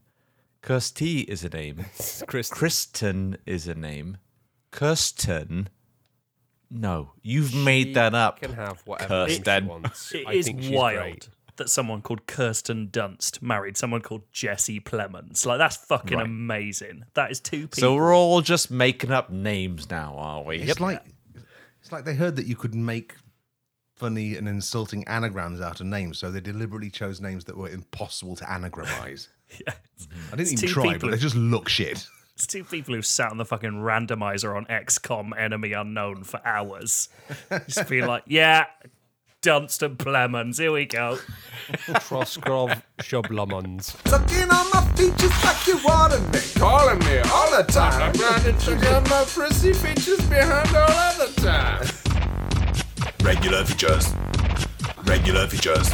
[0.62, 1.86] Kirsty is a name.
[2.28, 2.58] Kristen.
[2.58, 4.18] Kristen is a name.
[4.72, 5.70] Kirsten.
[6.70, 8.42] No, you've made that up.
[8.42, 9.68] Can have whatever name she Kirsten.
[9.70, 10.14] wants.
[10.14, 11.30] It I is think she's wild great.
[11.58, 15.46] That someone called Kirsten Dunst married someone called Jesse Plemons.
[15.46, 16.26] Like that's fucking Right.
[16.26, 17.04] amazing.
[17.14, 17.80] That is two people.
[17.82, 20.58] So we're all just making up names now, are we?
[20.60, 21.04] It's like
[21.82, 23.16] it's like they heard that you could make
[23.96, 28.36] funny and insulting anagrams out of names, so they deliberately chose names that were impossible
[28.38, 29.28] to anagramize.
[29.68, 29.74] Yeah.
[30.32, 32.08] I didn't It's even try, people but they just look shit.
[32.36, 37.10] It's two people who sat on the fucking randomizer on XCOM Enemy Unknown for hours.
[37.68, 38.66] Just being like, yeah,
[39.44, 41.20] Dunst and Plemons, here we go.
[41.68, 43.94] Troskrov Shoblamons.
[44.08, 46.40] Sucking on my features like you wanted me.
[46.56, 48.02] Calling me all the time.
[48.02, 51.86] I'm trying to check my prissy features behind all other time.
[53.22, 54.14] Regular features.
[55.04, 55.92] Regular features.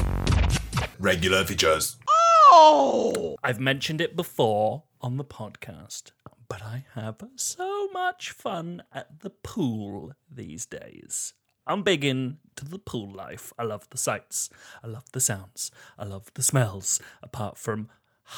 [1.00, 1.98] Regular features.
[2.08, 3.36] Oh!
[3.44, 6.12] I've mentioned it before on the podcast,
[6.48, 11.34] but I have so much fun at the pool these days.
[11.70, 13.54] I'm big into the pool life.
[13.60, 14.50] I love the sights,
[14.84, 17.90] I love the sounds, I love the smells, apart from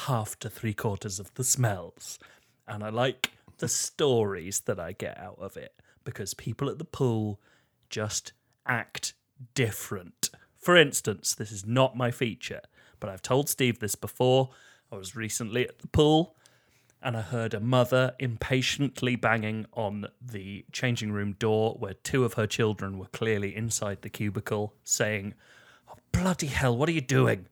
[0.04, 2.18] half to three quarters of the smells.
[2.68, 5.74] And I like the stories that I get out of it
[6.04, 7.40] because people at the pool
[7.88, 8.34] just
[8.66, 9.14] act
[9.54, 10.28] different.
[10.58, 12.60] For instance, this is not my feature,
[13.00, 14.50] but I've told Steve this before.
[14.92, 16.36] I was recently at the pool
[17.02, 22.34] and I heard a mother impatiently banging on the changing room door where two of
[22.34, 25.34] her children were clearly inside the cubicle, saying,
[25.90, 27.46] oh, Bloody hell, what are you doing?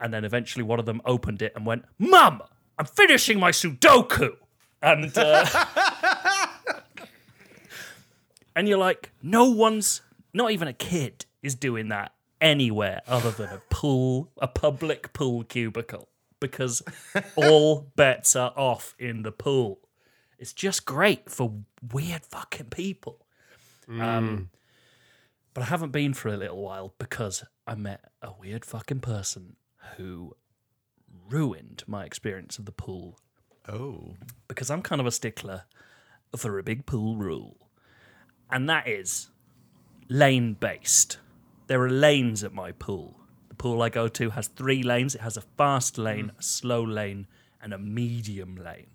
[0.00, 2.42] And then eventually one of them opened it and went, Mum,
[2.78, 4.36] I'm finishing my Sudoku.
[4.82, 5.46] And, uh,
[8.56, 13.48] and you're like, no one's, not even a kid, is doing that anywhere other than
[13.48, 16.08] a pool, a public pool cubicle,
[16.40, 16.82] because
[17.36, 19.80] all bets are off in the pool.
[20.38, 21.54] It's just great for
[21.92, 23.26] weird fucking people.
[23.88, 24.50] Um,
[25.54, 29.56] but I haven't been for a little while because I met a weird fucking person
[29.96, 30.34] who
[31.30, 33.18] ruined my experience of the pool
[33.68, 34.14] Oh.
[34.48, 35.64] because I'm kind of a stickler
[36.36, 37.56] for a big pool rule.
[38.50, 39.28] And that is
[40.08, 41.18] lane based.
[41.66, 43.20] There are lanes at my pool.
[43.56, 46.82] The pool I go to has three lanes it has a fast lane, a slow
[46.82, 47.26] lane,
[47.62, 48.90] and a medium lane.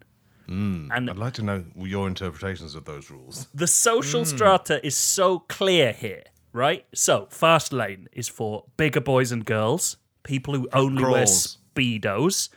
[0.46, 0.88] Hmm.
[0.94, 3.48] And I'd like to know your interpretations of those rules.
[3.56, 4.28] the social hmm.
[4.30, 6.86] strata is so clear here, right?
[6.94, 12.50] So, fast lane is for bigger boys and girls, people who only wear speedos,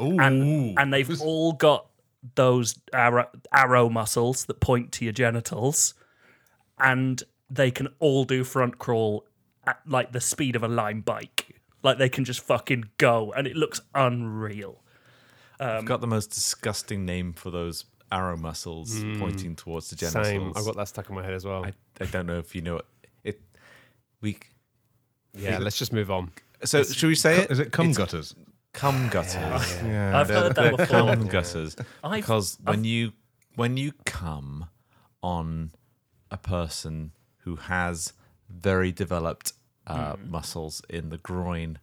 [0.00, 0.18] Ooh.
[0.18, 1.90] and and they've all got
[2.36, 5.92] those arrow, arrow muscles that point to your genitals,
[6.78, 9.26] and they can all do front crawl
[9.66, 11.49] at like the speed of a lime bike.
[11.82, 14.82] Like they can just fucking go, and it looks unreal.
[15.58, 19.18] I've got the most disgusting name for those arrow muscles mm.
[19.18, 20.26] pointing towards the genitals.
[20.26, 20.52] Same.
[20.56, 21.64] I've got that stuck in my head as well.
[21.64, 22.86] I, I don't know if you know it.
[23.24, 23.40] it
[24.20, 24.38] we
[25.34, 26.32] yeah, let's just move on.
[26.64, 27.50] so should we say it?
[27.50, 28.34] Is it cum It's gutters?
[28.72, 29.36] cum gutters?
[29.82, 30.86] I've heard that before.
[30.86, 33.12] cum gutters I've- because when you
[33.54, 34.66] when you come
[35.22, 35.72] on
[36.30, 38.12] a person who has
[38.48, 39.52] very developed
[39.86, 40.30] uh, Hmm.
[40.30, 41.78] muscles in the groin,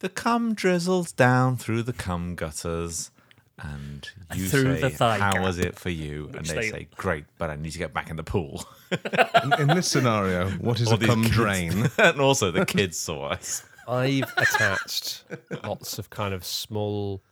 [0.00, 3.10] the cum drizzles down through the cum gutters.
[3.56, 6.70] And you Through say, the thigh "How gap." was it for you?" And they, they-
[6.70, 10.50] say, "Great, but I need to get back in the pool." In, in this scenario,
[10.58, 11.88] what is All a cum kids- drain?
[11.98, 13.64] and also, the kids saw us.
[13.86, 15.22] I've attached
[15.64, 17.22] lots of kind of small,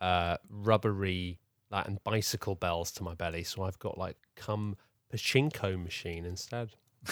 [0.00, 4.76] uh, rubbery like, and bicycle bells to my belly, so I've got like cum
[5.12, 6.70] pachinko machine instead.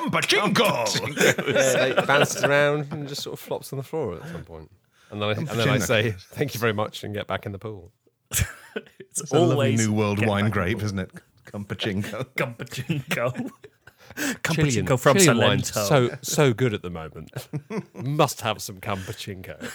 [0.00, 1.52] cum pachinko!
[1.52, 4.70] yeah, it bounces around and just sort of flops on the floor at some point.
[5.10, 7.52] And then I, and then I say thank you very much and get back in
[7.52, 7.92] the pool.
[8.30, 8.44] It's,
[9.22, 11.10] It's a lovely new world wine grape, isn't it?
[11.46, 12.26] Cum pachinko.
[12.36, 13.50] Campachinko.
[14.98, 15.88] From Chilean wine's Salento.
[15.88, 17.30] so so good at the moment.
[17.94, 19.70] Must have some campachinko.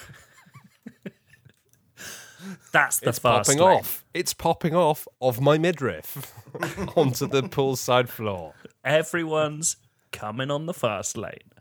[2.71, 3.79] That's the It's fast popping lane.
[3.79, 4.05] off.
[4.13, 6.33] It's popping off of my midriff
[6.95, 8.53] onto the poolside floor.
[8.83, 9.77] Everyone's
[10.15, 11.51] coming on the fast lane.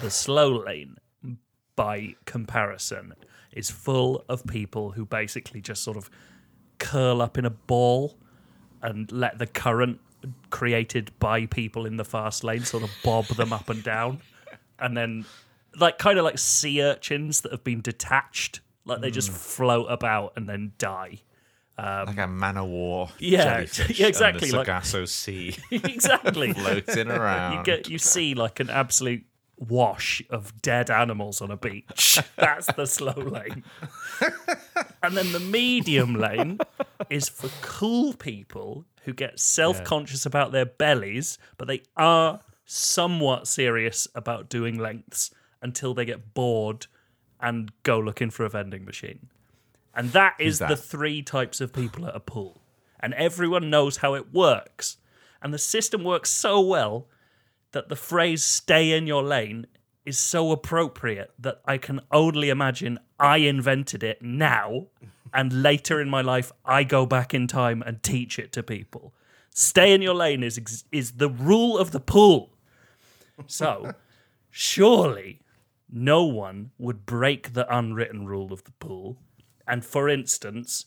[0.00, 0.98] The slow lane,
[1.74, 3.14] by comparison,
[3.52, 6.10] is full of people who basically just sort of
[6.78, 8.18] curl up in a ball
[8.82, 10.00] and let the current
[10.50, 14.20] created by people in the fast lane sort of bob them up and down.
[14.78, 15.24] And then,
[15.78, 19.34] like, kind of like sea urchins that have been detached, like they just mm.
[19.34, 21.20] float about and then die.
[21.76, 23.08] Um, like a man of war.
[23.18, 26.52] Yeah, yeah, exactly, like- Sargasso Sea, exactly.
[26.52, 27.58] floating around.
[27.58, 29.24] you get you see like an absolute
[29.56, 32.20] wash of dead animals on a beach.
[32.36, 33.64] That's the slow lane.
[35.02, 36.58] and then the medium lane
[37.10, 44.08] is for cool people who get self-conscious about their bellies, but they are somewhat serious
[44.14, 46.86] about doing lengths until they get bored
[47.40, 49.28] and go looking for a vending machine.
[49.94, 50.68] And that is that?
[50.68, 52.60] the three types of people at a pool.
[53.00, 54.96] And everyone knows how it works.
[55.42, 57.06] And the system works so well
[57.72, 59.66] that the phrase stay in your lane
[60.04, 64.86] is so appropriate that I can only imagine I invented it now
[65.32, 69.12] and later in my life I go back in time and teach it to people.
[69.50, 72.50] Stay in your lane is is the rule of the pool.
[73.46, 73.94] So,
[74.50, 75.40] surely
[75.90, 79.18] no one would break the unwritten rule of the pool
[79.66, 80.86] and for instance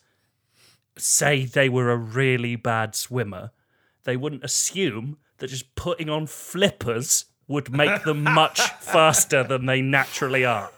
[0.98, 3.52] say they were a really bad swimmer
[4.04, 9.82] they wouldn't assume that just putting on flippers would make them much faster than they
[9.82, 10.72] naturally are.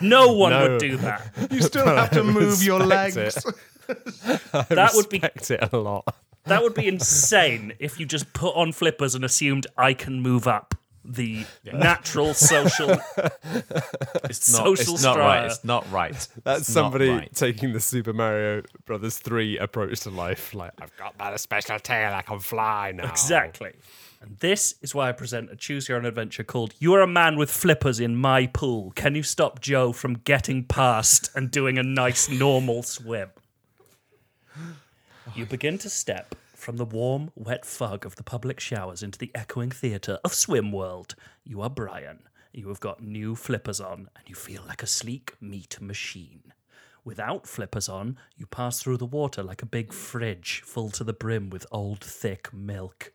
[0.00, 0.68] No one No.
[0.70, 1.30] would do that.
[1.50, 3.16] You still have to move your legs.
[3.16, 3.58] respect
[4.68, 6.04] That would be Respect it a lot.
[6.44, 10.46] that would be insane if you just put on flippers and assumed I can move
[10.46, 10.74] up
[11.04, 12.90] the natural social
[14.24, 15.46] It's not, social it's not right.
[15.46, 16.28] It's not right.
[16.44, 17.34] That's It's somebody right.
[17.34, 20.54] taking the Super Mario Brothers 3 approach to life.
[20.54, 23.08] Like, I've got that special tail, I can fly now.
[23.08, 23.72] Exactly.
[24.20, 27.36] And this is why I present a choose your own adventure called You're a Man
[27.36, 28.90] with Flippers in My Pool.
[28.96, 33.30] Can you stop Joe from getting past and doing a nice normal swim?
[35.36, 39.30] You begin to step from the warm, wet fog of the public showers into the
[39.32, 41.14] echoing theatre of Swim World.
[41.44, 42.24] You are Brian.
[42.52, 46.52] You have got new flippers on, and you feel like a sleek meat machine.
[47.04, 51.12] Without flippers on, you pass through the water like a big fridge full to the
[51.12, 53.12] brim with old, thick milk.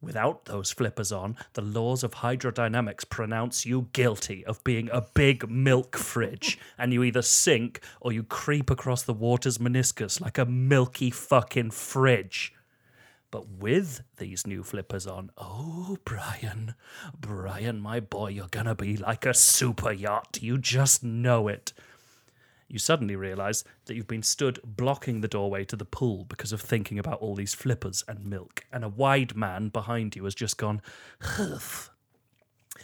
[0.00, 5.48] Without those flippers on, the laws of hydrodynamics pronounce you guilty of being a big
[5.48, 10.44] milk fridge, and you either sink or you creep across the water's meniscus like a
[10.44, 12.52] milky fucking fridge.
[13.30, 16.74] But with these new flippers on, oh, Brian,
[17.18, 20.38] Brian, my boy, you're gonna be like a super yacht.
[20.40, 21.72] You just know it.
[22.66, 26.60] You suddenly realize that you've been stood blocking the doorway to the pool because of
[26.60, 30.56] thinking about all these flippers and milk, and a wide man behind you has just
[30.56, 30.80] gone,
[31.20, 31.90] huff.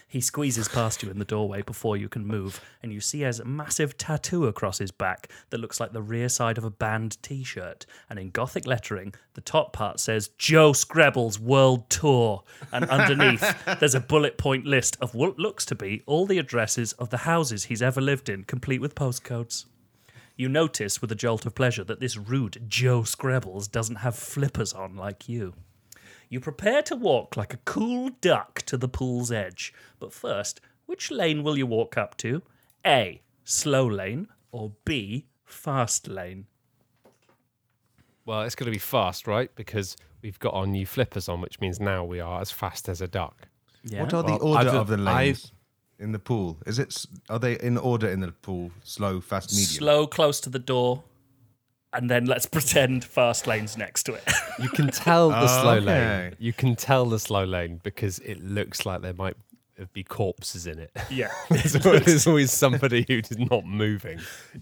[0.08, 3.44] He squeezes past you in the doorway before you can move, and you see his
[3.44, 7.42] massive tattoo across his back that looks like the rear side of a band t
[7.44, 7.86] shirt.
[8.08, 12.44] And in gothic lettering, the top part says Joe Skrebels World Tour.
[12.72, 16.92] And underneath, there's a bullet point list of what looks to be all the addresses
[16.94, 19.66] of the houses he's ever lived in, complete with postcodes.
[20.36, 24.74] You notice with a jolt of pleasure that this rude Joe Skrebels doesn't have flippers
[24.74, 25.54] on like you.
[26.28, 29.72] You prepare to walk like a cool duck to the pool's edge.
[29.98, 32.42] But first, which lane will you walk up to?
[32.84, 33.22] A.
[33.44, 35.26] Slow lane or B.
[35.44, 36.46] Fast lane?
[38.24, 39.54] Well, it's going to be fast, right?
[39.54, 43.00] Because we've got our new flippers on, which means now we are as fast as
[43.00, 43.46] a duck.
[43.84, 44.02] Yeah.
[44.02, 45.52] What are the Well, order I've- of the I've- lanes
[46.00, 46.58] in the pool?
[46.66, 47.06] Is it?
[47.30, 48.72] Are they in order in the pool?
[48.82, 49.68] Slow, fast, medium.
[49.68, 51.04] Slow close to the door,
[51.96, 54.22] and then let's pretend fast lane's next to it.
[54.58, 55.84] You can tell the Oh, slow okay.
[55.86, 56.36] lane.
[56.38, 59.36] You can tell the slow lane because it looks like there might
[59.92, 60.90] be corpses in it.
[61.10, 61.28] yeah.
[61.50, 64.18] There's always, there's always somebody who's not moving.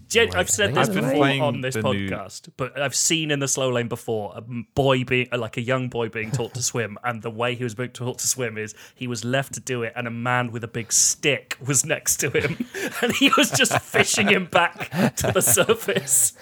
[0.09, 3.39] Gen- I've said this I've before on this the new- podcast, but I've seen in
[3.39, 6.63] the slow lane before a boy being uh, like a young boy being taught to
[6.63, 9.59] swim, and the way he was being taught to swim is he was left to
[9.59, 12.65] do it, and a man with a big stick was next to him,
[13.01, 16.33] and he was just fishing him back to the surface.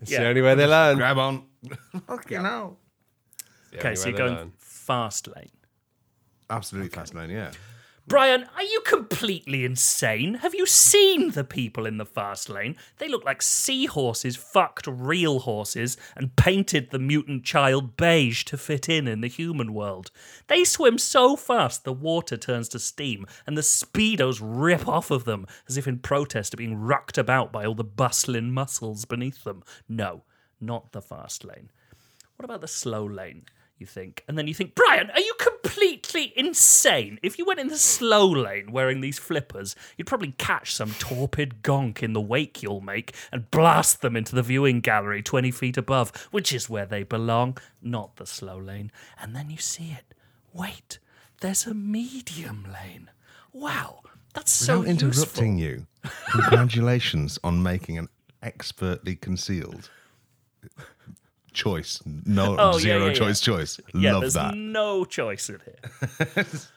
[0.00, 0.20] It's Yeah.
[0.20, 0.96] the only way they learn.
[0.98, 1.44] Grab on.
[2.06, 2.78] Fucking hell.
[3.74, 4.52] Okay, so you're going learn.
[4.58, 5.50] fast lane.
[6.48, 7.30] Absolutely fast lane.
[7.30, 7.50] Yeah.
[8.08, 10.34] Brian, are you completely insane?
[10.34, 12.76] Have you seen the people in the fast lane?
[12.98, 18.88] They look like seahorses fucked real horses and painted the mutant child beige to fit
[18.88, 20.12] in in the human world.
[20.46, 25.24] They swim so fast the water turns to steam and the speedos rip off of
[25.24, 29.42] them as if in protest at being rocked about by all the bustling muscles beneath
[29.42, 29.64] them.
[29.88, 30.22] No,
[30.60, 31.72] not the fast lane.
[32.36, 33.46] What about the slow lane?
[33.78, 37.18] You think, and then you think, Brian, are you completely insane?
[37.22, 41.62] If you went in the slow lane wearing these flippers, you'd probably catch some torpid
[41.62, 45.76] gonk in the wake you'll make and blast them into the viewing gallery 20 feet
[45.76, 48.90] above, which is where they belong, not the slow lane.
[49.20, 50.14] And then you see it.
[50.54, 50.98] Wait,
[51.42, 53.10] there's a medium lane.
[53.52, 54.00] Wow,
[54.32, 55.86] that's so Without interrupting useful.
[56.02, 58.08] you, congratulations on making an
[58.42, 59.90] expertly concealed
[61.56, 62.00] choice.
[62.24, 63.12] No Oh, zero yeah, yeah.
[63.14, 63.80] choice choice.
[63.94, 64.54] Yeah, Love there's that.
[64.54, 66.46] no choice in here.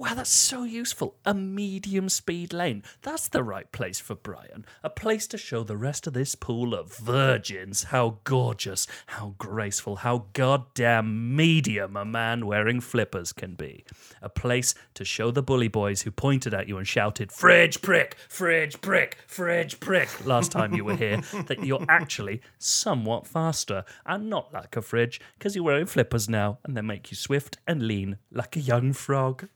[0.00, 1.14] wow, that's so useful.
[1.26, 2.82] A medium speed lane.
[3.02, 4.64] That's the right place for Brian.
[4.82, 9.96] A place to show the rest of this pool of virgins how gorgeous, how graceful,
[9.96, 13.84] how goddamn medium a man wearing flippers can be.
[14.22, 18.16] A place to show the bully boys who pointed at you and shouted, Fridge prick,
[18.26, 24.30] fridge prick, fridge prick, last time you were here, that you're actually somewhat faster and
[24.30, 27.82] not like a fridge because you're wearing flippers now and they make you swift and
[27.82, 29.46] lean like a young frog.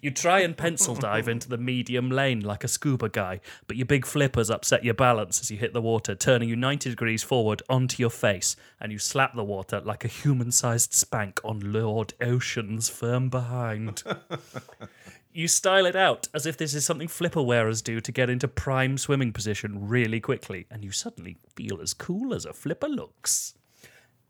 [0.00, 3.86] You try and pencil dive into the medium lane like a scuba guy, but your
[3.86, 7.62] big flippers upset your balance as you hit the water, turning you 90 degrees forward
[7.68, 12.14] onto your face, and you slap the water like a human sized spank on Lord
[12.20, 14.02] Ocean's firm behind.
[15.36, 18.48] You style it out as if this is something flipper wearers do to get into
[18.48, 23.52] prime swimming position really quickly, and you suddenly feel as cool as a flipper looks.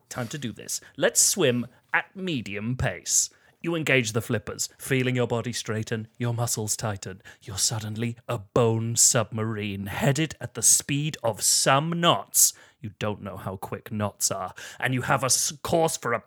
[0.09, 0.80] Time to do this.
[0.97, 3.30] Let's swim at medium pace.
[3.66, 7.20] You engage the flippers, feeling your body straighten, your muscles tighten.
[7.42, 12.52] You're suddenly a bone submarine, headed at the speed of some knots.
[12.80, 15.30] You don't know how quick knots are, and you have a
[15.64, 16.22] course for a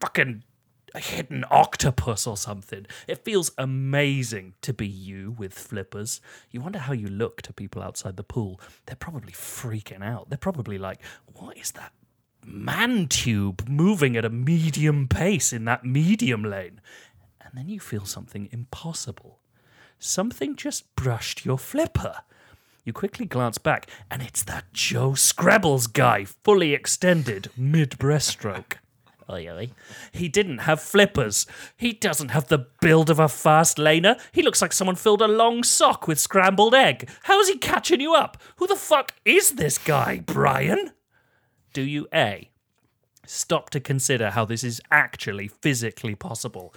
[0.00, 0.42] fucking
[0.94, 2.84] a hidden octopus or something.
[3.08, 6.20] It feels amazing to be you with flippers.
[6.50, 8.60] You wonder how you look to people outside the pool.
[8.84, 10.28] They're probably freaking out.
[10.28, 11.00] They're probably like,
[11.32, 11.94] what is that
[12.44, 16.80] man tube moving at a medium pace in that medium lane?
[17.40, 19.40] And then you feel something impossible.
[19.98, 22.16] Something just brushed your flipper.
[22.84, 28.78] You quickly glance back, and it's that Joe Skrebels guy, fully extended, mid breaststroke.
[29.30, 29.70] Oi, oi.
[30.10, 31.46] He didn't have flippers.
[31.76, 34.20] He doesn't have the build of a fast laner.
[34.32, 37.08] He looks like someone filled a long sock with scrambled egg.
[37.22, 38.36] How's he catching you up?
[38.56, 40.90] Who the fuck is this guy, Brian?
[41.72, 42.50] Do you A.
[43.26, 46.74] stop to consider how this is actually physically possible,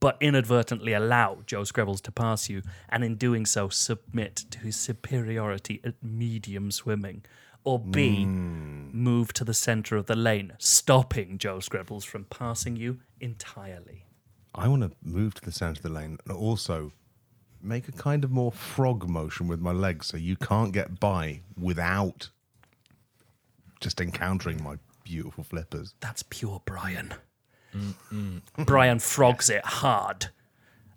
[0.00, 4.74] but inadvertently allow Joe Skrebels to pass you, and in doing so, submit to his
[4.76, 7.24] superiority at medium swimming.
[7.64, 12.98] Or B, move to the center of the lane, stopping Joe Skrebels from passing you
[13.20, 14.06] entirely.
[14.52, 16.92] I want to move to the centre of the lane and also
[17.62, 21.42] make a kind of more frog motion with my legs so you can't get by
[21.56, 22.30] without
[23.82, 25.94] just encountering my beautiful flippers.
[26.00, 27.12] That's pure Brian.
[28.56, 30.28] Brian frogs it hard.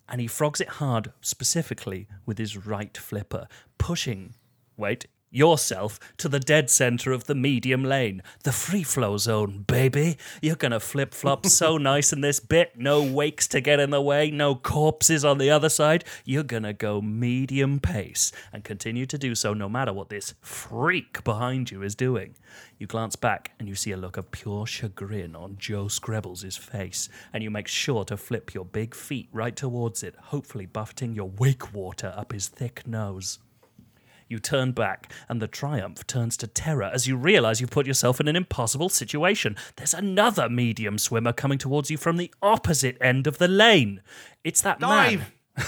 [0.08, 3.48] And he frogs it hard specifically with his right flipper,
[3.80, 4.36] pushing,
[4.78, 10.18] wait, yourself to the dead center of the medium lane, the free flow zone, baby.
[10.42, 12.78] You're gonna flip flop so nice in this bit.
[12.78, 16.06] No wakes to get in the way, no corpses on the other side.
[16.24, 21.24] You're gonna go medium pace and continue to do so no matter what this freak
[21.24, 22.36] behind you is doing.
[22.78, 27.10] You glance back and you see a look of pure chagrin on Joe Skrebels' face,
[27.34, 31.30] and you make sure to flip your big feet right towards it, hopefully buffeting your
[31.30, 33.40] wake water up his thick nose.
[34.28, 38.20] You turn back, and the triumph turns to terror as you realize you've put yourself
[38.20, 39.56] in an impossible situation.
[39.76, 44.02] There's another medium swimmer coming towards you from the opposite end of the lane.
[44.44, 45.26] It's that man.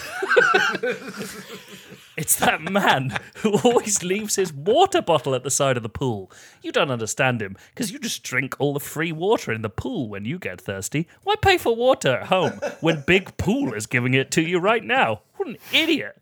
[2.17, 6.31] It's that man who always leaves his water bottle at the side of the pool.
[6.63, 10.09] You don't understand him because you just drink all the free water in the pool
[10.09, 11.07] when you get thirsty.
[11.23, 14.83] Why pay for water at home when Big Pool is giving it to you right
[14.83, 15.21] now?
[15.35, 16.17] What an idiot.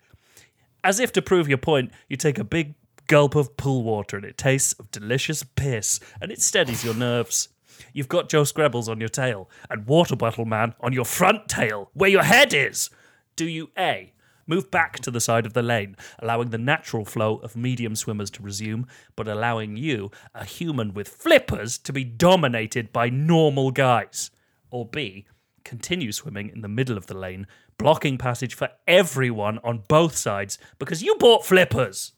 [0.86, 2.76] As if to prove your point, you take a big
[3.08, 7.50] gulp of pool water and it tastes of delicious piss and it steadies your nerves.
[7.92, 11.90] You've got Joe Skrebels on your tail and Water Bottle Man on your front tail,
[11.96, 12.92] where your head is.
[13.36, 14.14] Do you A.
[14.46, 18.30] Move back to the side of the lane, allowing the natural flow of medium swimmers
[18.30, 24.30] to resume, but allowing you, a human with flippers, to be dominated by normal guys?
[24.70, 25.26] Or B.
[25.64, 30.58] Continue swimming in the middle of the lane, blocking passage for everyone on both sides
[30.80, 32.14] because you bought flippers.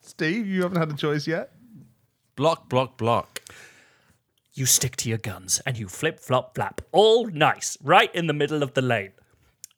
[0.00, 1.52] Steve, you haven't had a choice yet?
[2.36, 3.40] Block, block, block.
[4.54, 8.34] You stick to your guns and you flip, flop, flap, all nice, right in the
[8.34, 9.12] middle of the lane.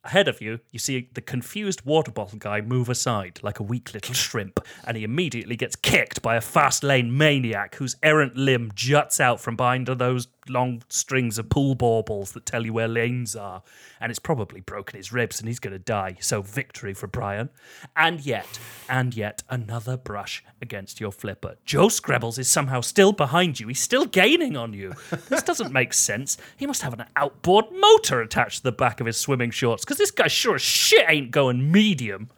[0.02, 3.94] Ahead of you, you see the confused water bottle guy move aside like a weak
[3.94, 8.70] little shrimp, and he immediately gets kicked by a fast lane maniac whose errant limb
[8.74, 13.34] juts out from behind those long strings of pool baubles that tell you where lanes
[13.36, 13.62] are.
[14.00, 16.16] And it's probably broken his ribs and he's going to die.
[16.20, 17.50] So, victory for Brian.
[17.96, 21.56] And yet, and yet, another brush against your flipper.
[21.64, 23.68] Joe Skrebels is somehow still behind you.
[23.68, 24.94] He's still gaining on you.
[25.28, 26.36] This doesn't make sense.
[26.56, 29.98] He must have an outboard motor attached to the back of his swimming shorts because
[29.98, 32.30] this guy sure as shit ain't going medium.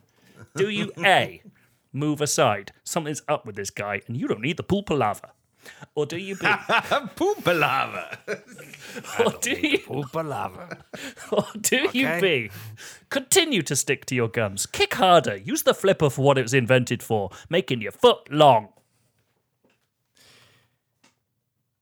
[0.55, 1.43] Do you A,
[1.93, 2.73] move aside?
[2.85, 5.31] Something's up with this guy and you don't need the pool palaver.
[5.95, 6.47] Or do you B,
[7.17, 8.19] Poop lava.
[9.25, 10.79] or do you Poop lava.
[11.33, 12.49] Or do you Okay.
[12.49, 12.51] B?
[13.11, 14.67] Continue to stick to your guns.
[14.67, 15.37] Kick harder.
[15.37, 18.69] Use the flipper for what it was invented for, making your foot long.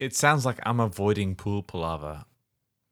[0.00, 2.24] It sounds like I'm avoiding pool palaver,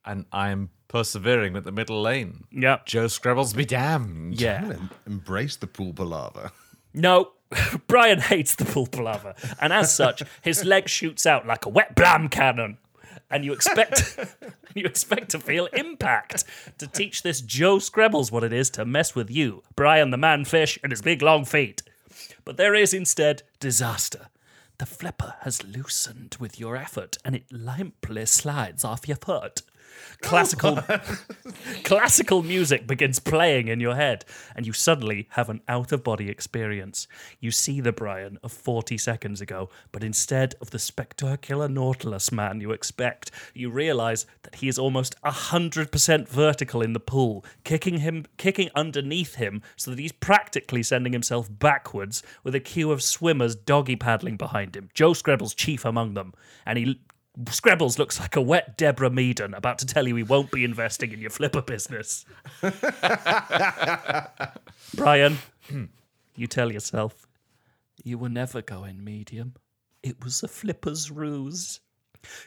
[0.04, 2.44] and I'm persevering with the middle lane.
[2.52, 2.86] Yep.
[2.86, 4.40] Joe Skrebels be damned.
[4.40, 4.64] Yeah.
[4.64, 6.50] Em- Embrace the pool palaver.
[6.94, 7.32] No.
[7.86, 11.94] Brian hates the pool palaver, and as such, his leg shoots out like a wet
[11.94, 12.78] blam cannon.
[13.30, 14.18] And you expect
[14.74, 16.44] you expect to feel impact
[16.78, 20.78] to teach this Joe Skrebels what it is to mess with you, Brian the manfish,
[20.82, 21.82] and his big long feet.
[22.44, 24.28] But there is instead disaster.
[24.78, 29.62] The flipper has loosened with your effort, and it limply slides off your foot.
[30.22, 31.18] Classical, oh,
[31.84, 34.24] classical music begins playing in your head,
[34.54, 37.08] and you suddenly have an out of body experience.
[37.40, 42.60] You see the Brian of 40 seconds ago, but instead of the spectacular Nautilus man
[42.60, 48.26] you expect, you realize that he is almost 100% vertical in the pool, kicking him
[48.36, 53.54] kicking underneath him so that he's practically sending himself backwards with a queue of swimmers
[53.54, 54.88] doggy paddling behind him.
[54.94, 56.32] Joe Skrebels chief among them,
[56.64, 57.00] and he
[57.40, 61.12] Skrebels looks like a wet Deborah Meaden about to tell you he won't be investing
[61.12, 62.26] in your flipper business.
[64.94, 65.38] Brian,
[66.36, 67.26] you tell yourself,
[68.04, 69.54] you were never going medium.
[70.02, 71.80] It was a flipper's ruse.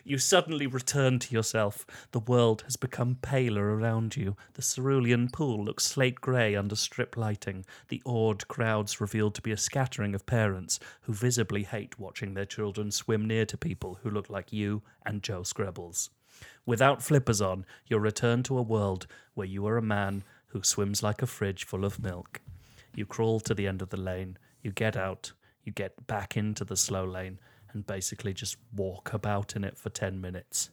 [0.04, 1.86] You suddenly return to yourself.
[2.12, 4.36] The world has become paler around you.
[4.54, 7.66] The cerulean pool looks slate grey under strip lighting.
[7.90, 12.46] The awed crowds revealed to be a scattering of parents who visibly hate watching their
[12.46, 16.10] children swim near to people who look like you and Joe Skrebels.
[16.66, 21.04] Without flippers on, you're returned to a world where you are a man who swims
[21.04, 22.42] like a fridge full of milk.
[22.96, 26.64] You crawl to the end of the lane, you get out, you get back into
[26.64, 27.40] the slow lane,
[27.76, 30.72] and basically just walk about in it for 10 minutes.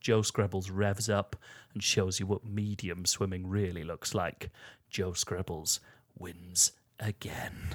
[0.00, 1.36] Joe Skrebels revs up
[1.74, 4.50] and shows you what medium swimming really looks like.
[4.88, 5.80] Joe Skrebels
[6.18, 7.74] wins again.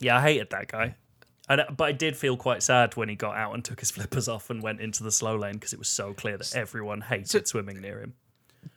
[0.00, 0.96] Yeah, I hated that guy.
[1.48, 3.90] And, uh, but I did feel quite sad when he got out and took his
[3.92, 7.02] flippers off and went into the slow lane because it was so clear that everyone
[7.02, 8.14] hated swimming near him.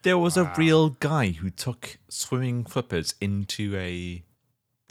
[0.03, 4.23] There was a real guy who took swimming flippers into a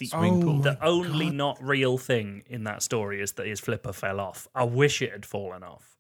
[0.09, 0.61] The, pool.
[0.61, 4.49] the only not real thing in that story is that his flipper fell off.
[4.55, 5.97] I wish it had fallen off.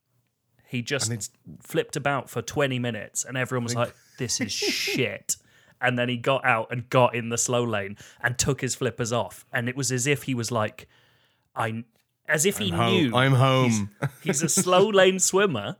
[0.66, 5.36] He just flipped about for 20 minutes and everyone was like, this is shit.
[5.80, 9.12] And then he got out and got in the slow lane and took his flippers
[9.12, 9.44] off.
[9.53, 10.86] And it was as if he was like,
[11.57, 11.84] I,
[12.28, 12.92] as if he I'm home.
[12.94, 13.16] knew.
[13.16, 13.90] I'm home.
[14.22, 15.76] He's, he's a slow lane swimmer.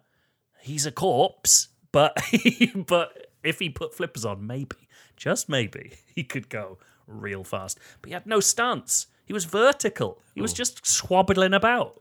[0.61, 2.16] He's a corpse, but
[2.87, 4.77] but if he put flippers on, maybe,
[5.16, 6.79] just maybe, he could go
[7.11, 7.79] real fast.
[8.01, 9.07] But he had no stance.
[9.25, 10.21] He was vertical.
[10.35, 10.43] He Oh.
[10.43, 12.01] was just swabbling about.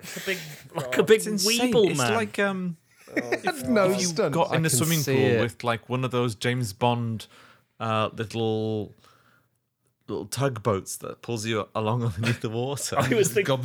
[0.00, 0.38] Like a big,
[0.74, 1.72] like a big It's insane.
[1.72, 2.14] weeble It's man.
[2.14, 2.76] like um,
[3.66, 4.34] no if you stunts.
[4.34, 5.40] got in I a can swimming pool it.
[5.40, 7.26] with like one of those James Bond
[7.80, 8.94] uh, little
[10.08, 12.96] little tugboats that pulls you along underneath the water.
[12.98, 13.60] I was thinking.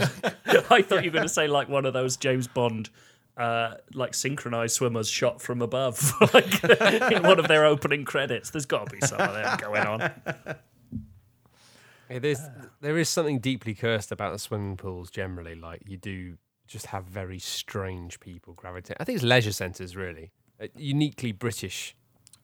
[0.70, 2.90] I thought you were going to say like one of those James Bond.
[3.36, 6.64] Uh, like synchronized swimmers shot from above, like
[7.12, 8.52] in one of their opening credits.
[8.52, 10.12] There's got to be some of that going on.
[12.14, 12.68] Yeah, there's, ah.
[12.82, 15.56] there is something deeply cursed about the swimming pools generally.
[15.56, 16.38] Like you do
[16.68, 18.98] just have very strange people gravitate.
[19.00, 21.96] I think it's leisure centres really, a uniquely British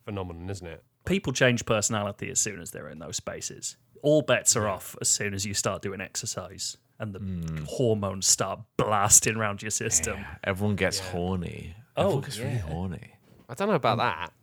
[0.04, 0.84] phenomenon, isn't it?
[1.10, 3.78] people change personality as soon as they're in those spaces.
[4.02, 7.64] All bets are off as soon as you start doing exercise and the hmm.
[7.66, 10.24] hormones start blasting around your system.
[10.44, 11.76] Everyone gets horny.
[11.98, 13.12] Oh, Everyone gets really horny.
[13.50, 14.34] I don't know about um, that.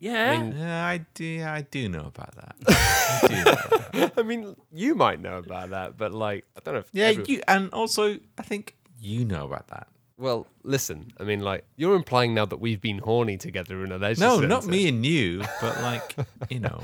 [0.00, 0.44] Yeah.
[0.52, 1.44] Yeah, I do.
[1.44, 2.56] I do know about that.
[2.68, 4.12] I do know about that.
[4.16, 6.80] I mean, you might know about that, but like, I don't know.
[6.80, 9.88] If Yeah, everyone- you, and also I think you know about that.
[10.16, 11.12] Well, listen.
[11.20, 14.34] I mean, like, you're implying now that we've been horny together in a leisure No,
[14.34, 14.48] centre.
[14.48, 16.16] not me and you, but like
[16.50, 16.80] you know.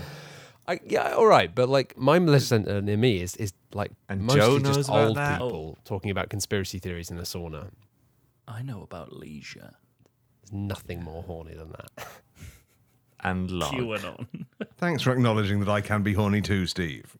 [0.66, 4.22] I, yeah, all right, but like my leisure centre near me is is like And
[4.22, 5.38] mostly Joe just about old that?
[5.38, 7.70] people talking about conspiracy theories in the sauna.
[8.48, 9.72] I know about leisure.
[10.42, 11.90] There's nothing more horny than that.
[13.25, 13.72] And log.
[13.72, 14.27] QAnon.
[14.77, 17.16] Thanks for acknowledging that I can be horny too, Steve.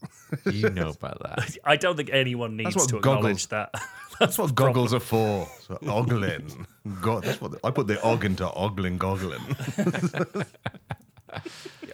[0.51, 1.57] You know about that.
[1.65, 3.75] I don't think anyone needs what to goggles- acknowledge that.
[4.21, 5.49] That's what goggles are for.
[5.67, 6.67] So, ogling.
[7.01, 9.43] God, that's what I put the og into ogling goggling.
[9.75, 10.47] The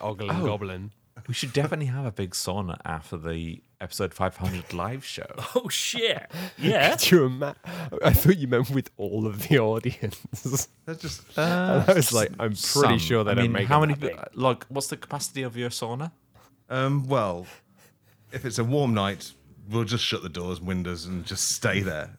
[0.03, 0.45] ogling oh.
[0.45, 0.93] goblin.
[1.29, 5.27] We should definitely have a big sauna after the episode 500 live show.
[5.55, 6.31] oh shit.
[6.59, 6.97] Yeah.
[6.97, 7.57] Do you ima-
[8.05, 10.19] I thought you meant with all of the audience.
[10.87, 12.99] That's just I was like, I'm pretty Some.
[12.99, 13.95] sure they I don't mean, make how many?
[13.95, 14.37] that.
[14.37, 16.13] Like, what's the capacity of your sauna?
[16.69, 17.07] um.
[17.09, 17.47] Well,
[18.33, 19.33] if it's a warm night,
[19.71, 22.11] we'll just shut the doors, and windows, and just stay there.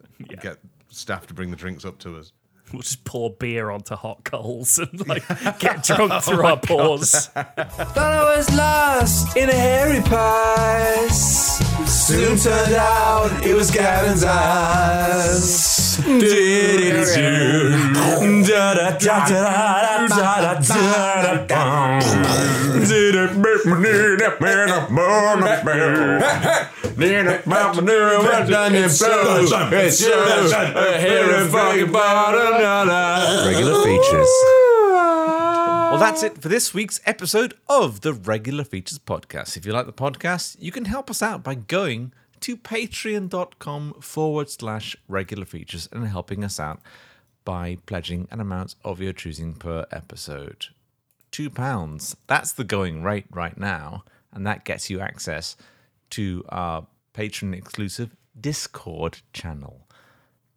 [0.42, 0.58] Get
[0.90, 2.32] staff to bring the drinks up to us.
[2.74, 5.28] We'll just pour beer onto hot coals and like
[5.60, 7.28] get drunk through our pores.
[7.28, 11.62] Thought I was lost in a hairy past.
[11.86, 15.72] Soon turned out it was Gavin's eyes.
[33.48, 34.30] Regular features.
[35.92, 39.58] Well, that's it for this week's episode of the Regular Features Podcast.
[39.58, 44.50] If you like the podcast, you can help us out by going to patreon.com forward
[44.50, 46.80] slash regular features and helping us out
[47.44, 50.68] by pledging an amount of your choosing per episode.
[51.30, 52.16] Two pounds.
[52.28, 54.04] That's the going rate right now.
[54.34, 55.58] And that gets you access
[56.12, 59.88] to our patron exclusive Discord channel.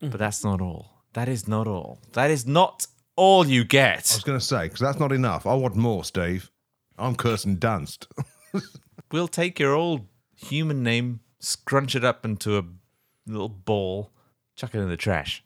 [0.01, 0.91] But that's not all.
[1.15, 1.99] That is not all.
[2.13, 2.87] That is not
[3.17, 4.11] all you get.
[4.13, 5.47] I was going to say because that's not enough.
[5.47, 6.51] I want more, Steve.
[6.99, 8.07] I'm Kirsten Dunst.
[9.13, 12.65] We'll take your old human name, scrunch it up into a
[13.27, 14.11] little ball,
[14.57, 15.45] chuck it in the trash,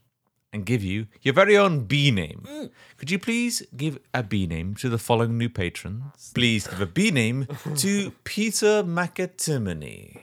[0.52, 2.70] and give you your very own B name.
[2.96, 6.32] Could you please give a B name to the following new patrons?
[6.34, 7.46] Please give a B name
[7.76, 10.20] to Peter McAtimony.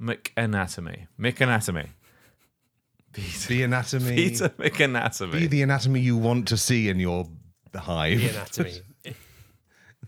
[0.00, 1.06] McAnatomy.
[1.18, 1.88] McAnatomy.
[3.12, 4.16] Peter, the anatomy.
[4.16, 5.32] Peter McAnatomy.
[5.32, 7.28] Be the anatomy you want to see in your
[7.74, 8.18] hive.
[8.18, 8.80] Be anatomy.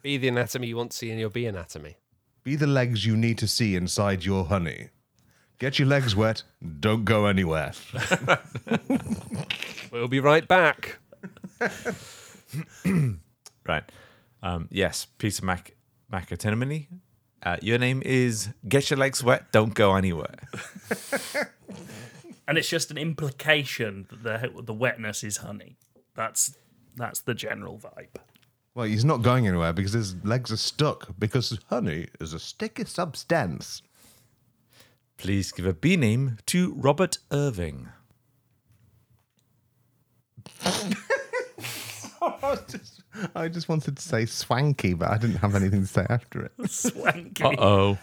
[0.02, 1.96] Be the anatomy you want to see in your bee anatomy.
[2.42, 4.88] Be the legs you need to see inside your honey.
[5.58, 6.42] Get your legs wet.
[6.80, 7.72] Don't go anywhere.
[9.94, 10.98] We'll be right back.
[13.66, 13.84] Right.
[14.42, 15.74] Um, yes, Peter Mac
[16.12, 16.88] McAtimony.
[17.42, 20.48] Uh, your name is Get Your Legs Wet, Don't Go Anywhere.
[22.46, 25.78] and it's just an implication that the the wetness is honey.
[26.14, 26.56] That's
[26.94, 28.20] that's the general vibe.
[28.74, 32.84] Well, he's not going anywhere because his legs are stuck because honey is a sticky
[32.84, 33.80] substance.
[35.16, 37.88] Please give a B name to Robert Irving.
[42.22, 43.02] I just,
[43.34, 46.52] I just wanted to say swanky, but I didn't have anything to say after it.
[46.70, 47.44] Swanky.
[47.44, 47.98] Uh oh.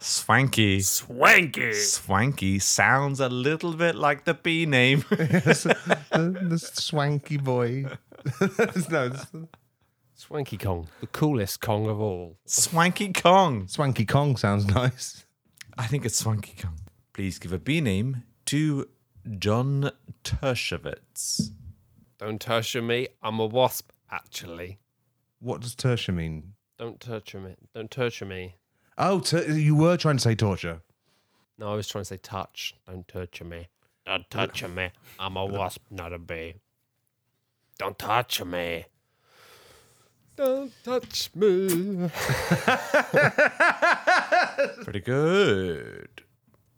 [0.00, 0.80] Swanky.
[0.80, 1.72] Swanky.
[1.72, 5.04] Swanky sounds a little bit like the B name.
[5.10, 7.86] the, the swanky boy.
[8.90, 9.12] no,
[10.14, 12.36] Swanky Kong, the coolest Kong of all.
[12.46, 13.66] Swanky Kong.
[13.66, 15.24] swanky Kong sounds nice.
[15.78, 16.74] I think it's Swanky Kong.
[17.12, 18.88] Please give a B name to
[19.38, 19.92] John
[20.24, 21.50] Tershevitz.
[22.18, 23.06] Don't torture me.
[23.22, 24.78] I'm a wasp, actually.
[25.38, 26.54] What does tertia mean?
[26.78, 27.54] Don't torture me.
[27.74, 28.56] Don't torture me.
[28.96, 30.80] Oh, ter- you were trying to say torture.
[31.58, 32.74] No, I was trying to say touch.
[32.88, 33.68] Don't torture me.
[34.04, 34.90] Don't touch me.
[35.20, 36.54] I'm a wasp, not a bee.
[37.78, 38.86] Don't touch me.
[40.38, 42.08] Don't touch me.
[44.84, 46.22] Pretty good.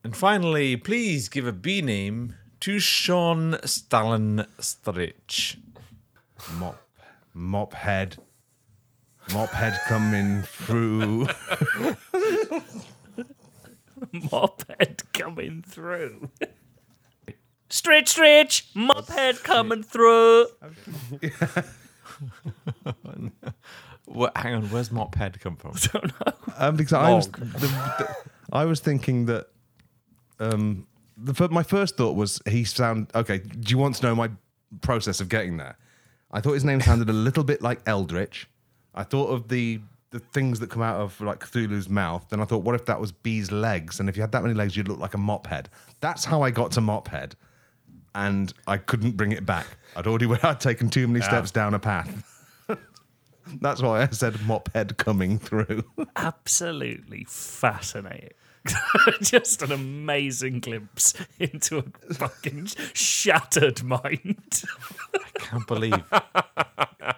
[0.03, 5.59] And finally, please give a B name to Sean Stalin Strich.
[6.55, 6.81] Mop,
[7.35, 8.17] mop head,
[9.35, 11.29] mop head coming through.
[14.33, 16.31] mop head coming through.
[17.69, 20.47] Stretch, stretch, mop head coming through.
[24.07, 25.75] What, hang on, where's Mophead come from?
[26.59, 28.17] Um, because I was, the, the-
[28.53, 29.47] I was thinking that.
[30.41, 33.39] Um, the, my first thought was he sound okay.
[33.39, 34.31] Do you want to know my
[34.83, 35.79] process of getting there?
[36.33, 38.49] I thought his name sounded a little bit like Eldritch.
[38.95, 42.27] I thought of the the things that come out of like Cthulhu's mouth.
[42.29, 44.01] Then I thought, what if that was Bee's legs?
[44.01, 45.69] And if you had that many legs, you'd look like a mop head.
[46.01, 47.37] That's how I got to mop head,
[48.15, 49.67] and I couldn't bring it back.
[49.97, 52.25] I'd already I'd taken too many steps down a path.
[53.61, 55.85] That's why I said mop head coming through.
[56.17, 58.31] Absolutely fascinating.
[59.23, 64.63] Just an amazing glimpse into a fucking shattered mind.
[65.15, 66.05] I can't believe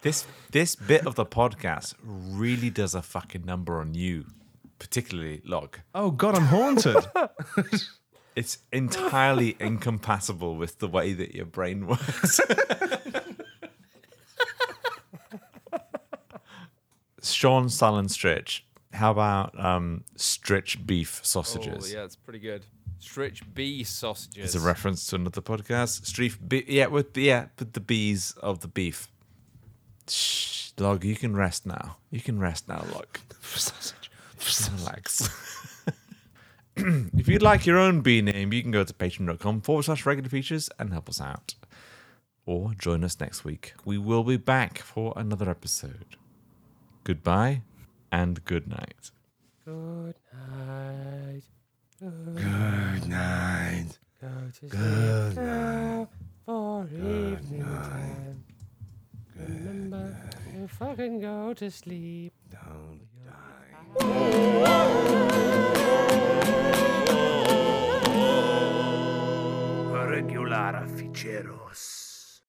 [0.02, 0.24] this.
[0.52, 4.26] This bit of the podcast really does a fucking number on you,
[4.78, 5.78] particularly Log.
[5.94, 6.96] Oh God, I'm haunted.
[8.34, 12.40] It's entirely incompatible with the way that your brain works.
[17.22, 18.60] Sean Stalin Stritch.
[18.92, 21.92] How about um, Stritch beef sausages?
[21.92, 22.64] Oh, yeah, it's pretty good.
[23.00, 24.44] Stritch bee sausages.
[24.44, 26.02] It's a reference to another podcast.
[26.02, 29.08] Streef, be- yeah, with the, yeah, with the bees of the beef.
[30.08, 31.96] Shh, Log, you can rest now.
[32.10, 33.06] You can rest now, Log.
[34.78, 35.28] Relax.
[37.16, 40.28] if you'd like your own bee name, you can go to patreon.com forward slash regular
[40.28, 41.54] features and help us out.
[42.44, 43.74] Or join us next week.
[43.84, 46.16] We will be back for another episode.
[47.04, 47.62] Goodbye
[48.10, 49.10] and good night.
[49.64, 50.14] Good
[50.58, 51.42] night.
[52.00, 53.98] Good night.
[54.20, 54.28] Go
[54.60, 56.08] to Good sleep now
[56.44, 58.44] for evening time.
[59.36, 60.16] Remember
[60.52, 62.32] to fucking go to sleep.
[62.50, 63.00] Don't
[70.22, 71.61] Regular ficheros.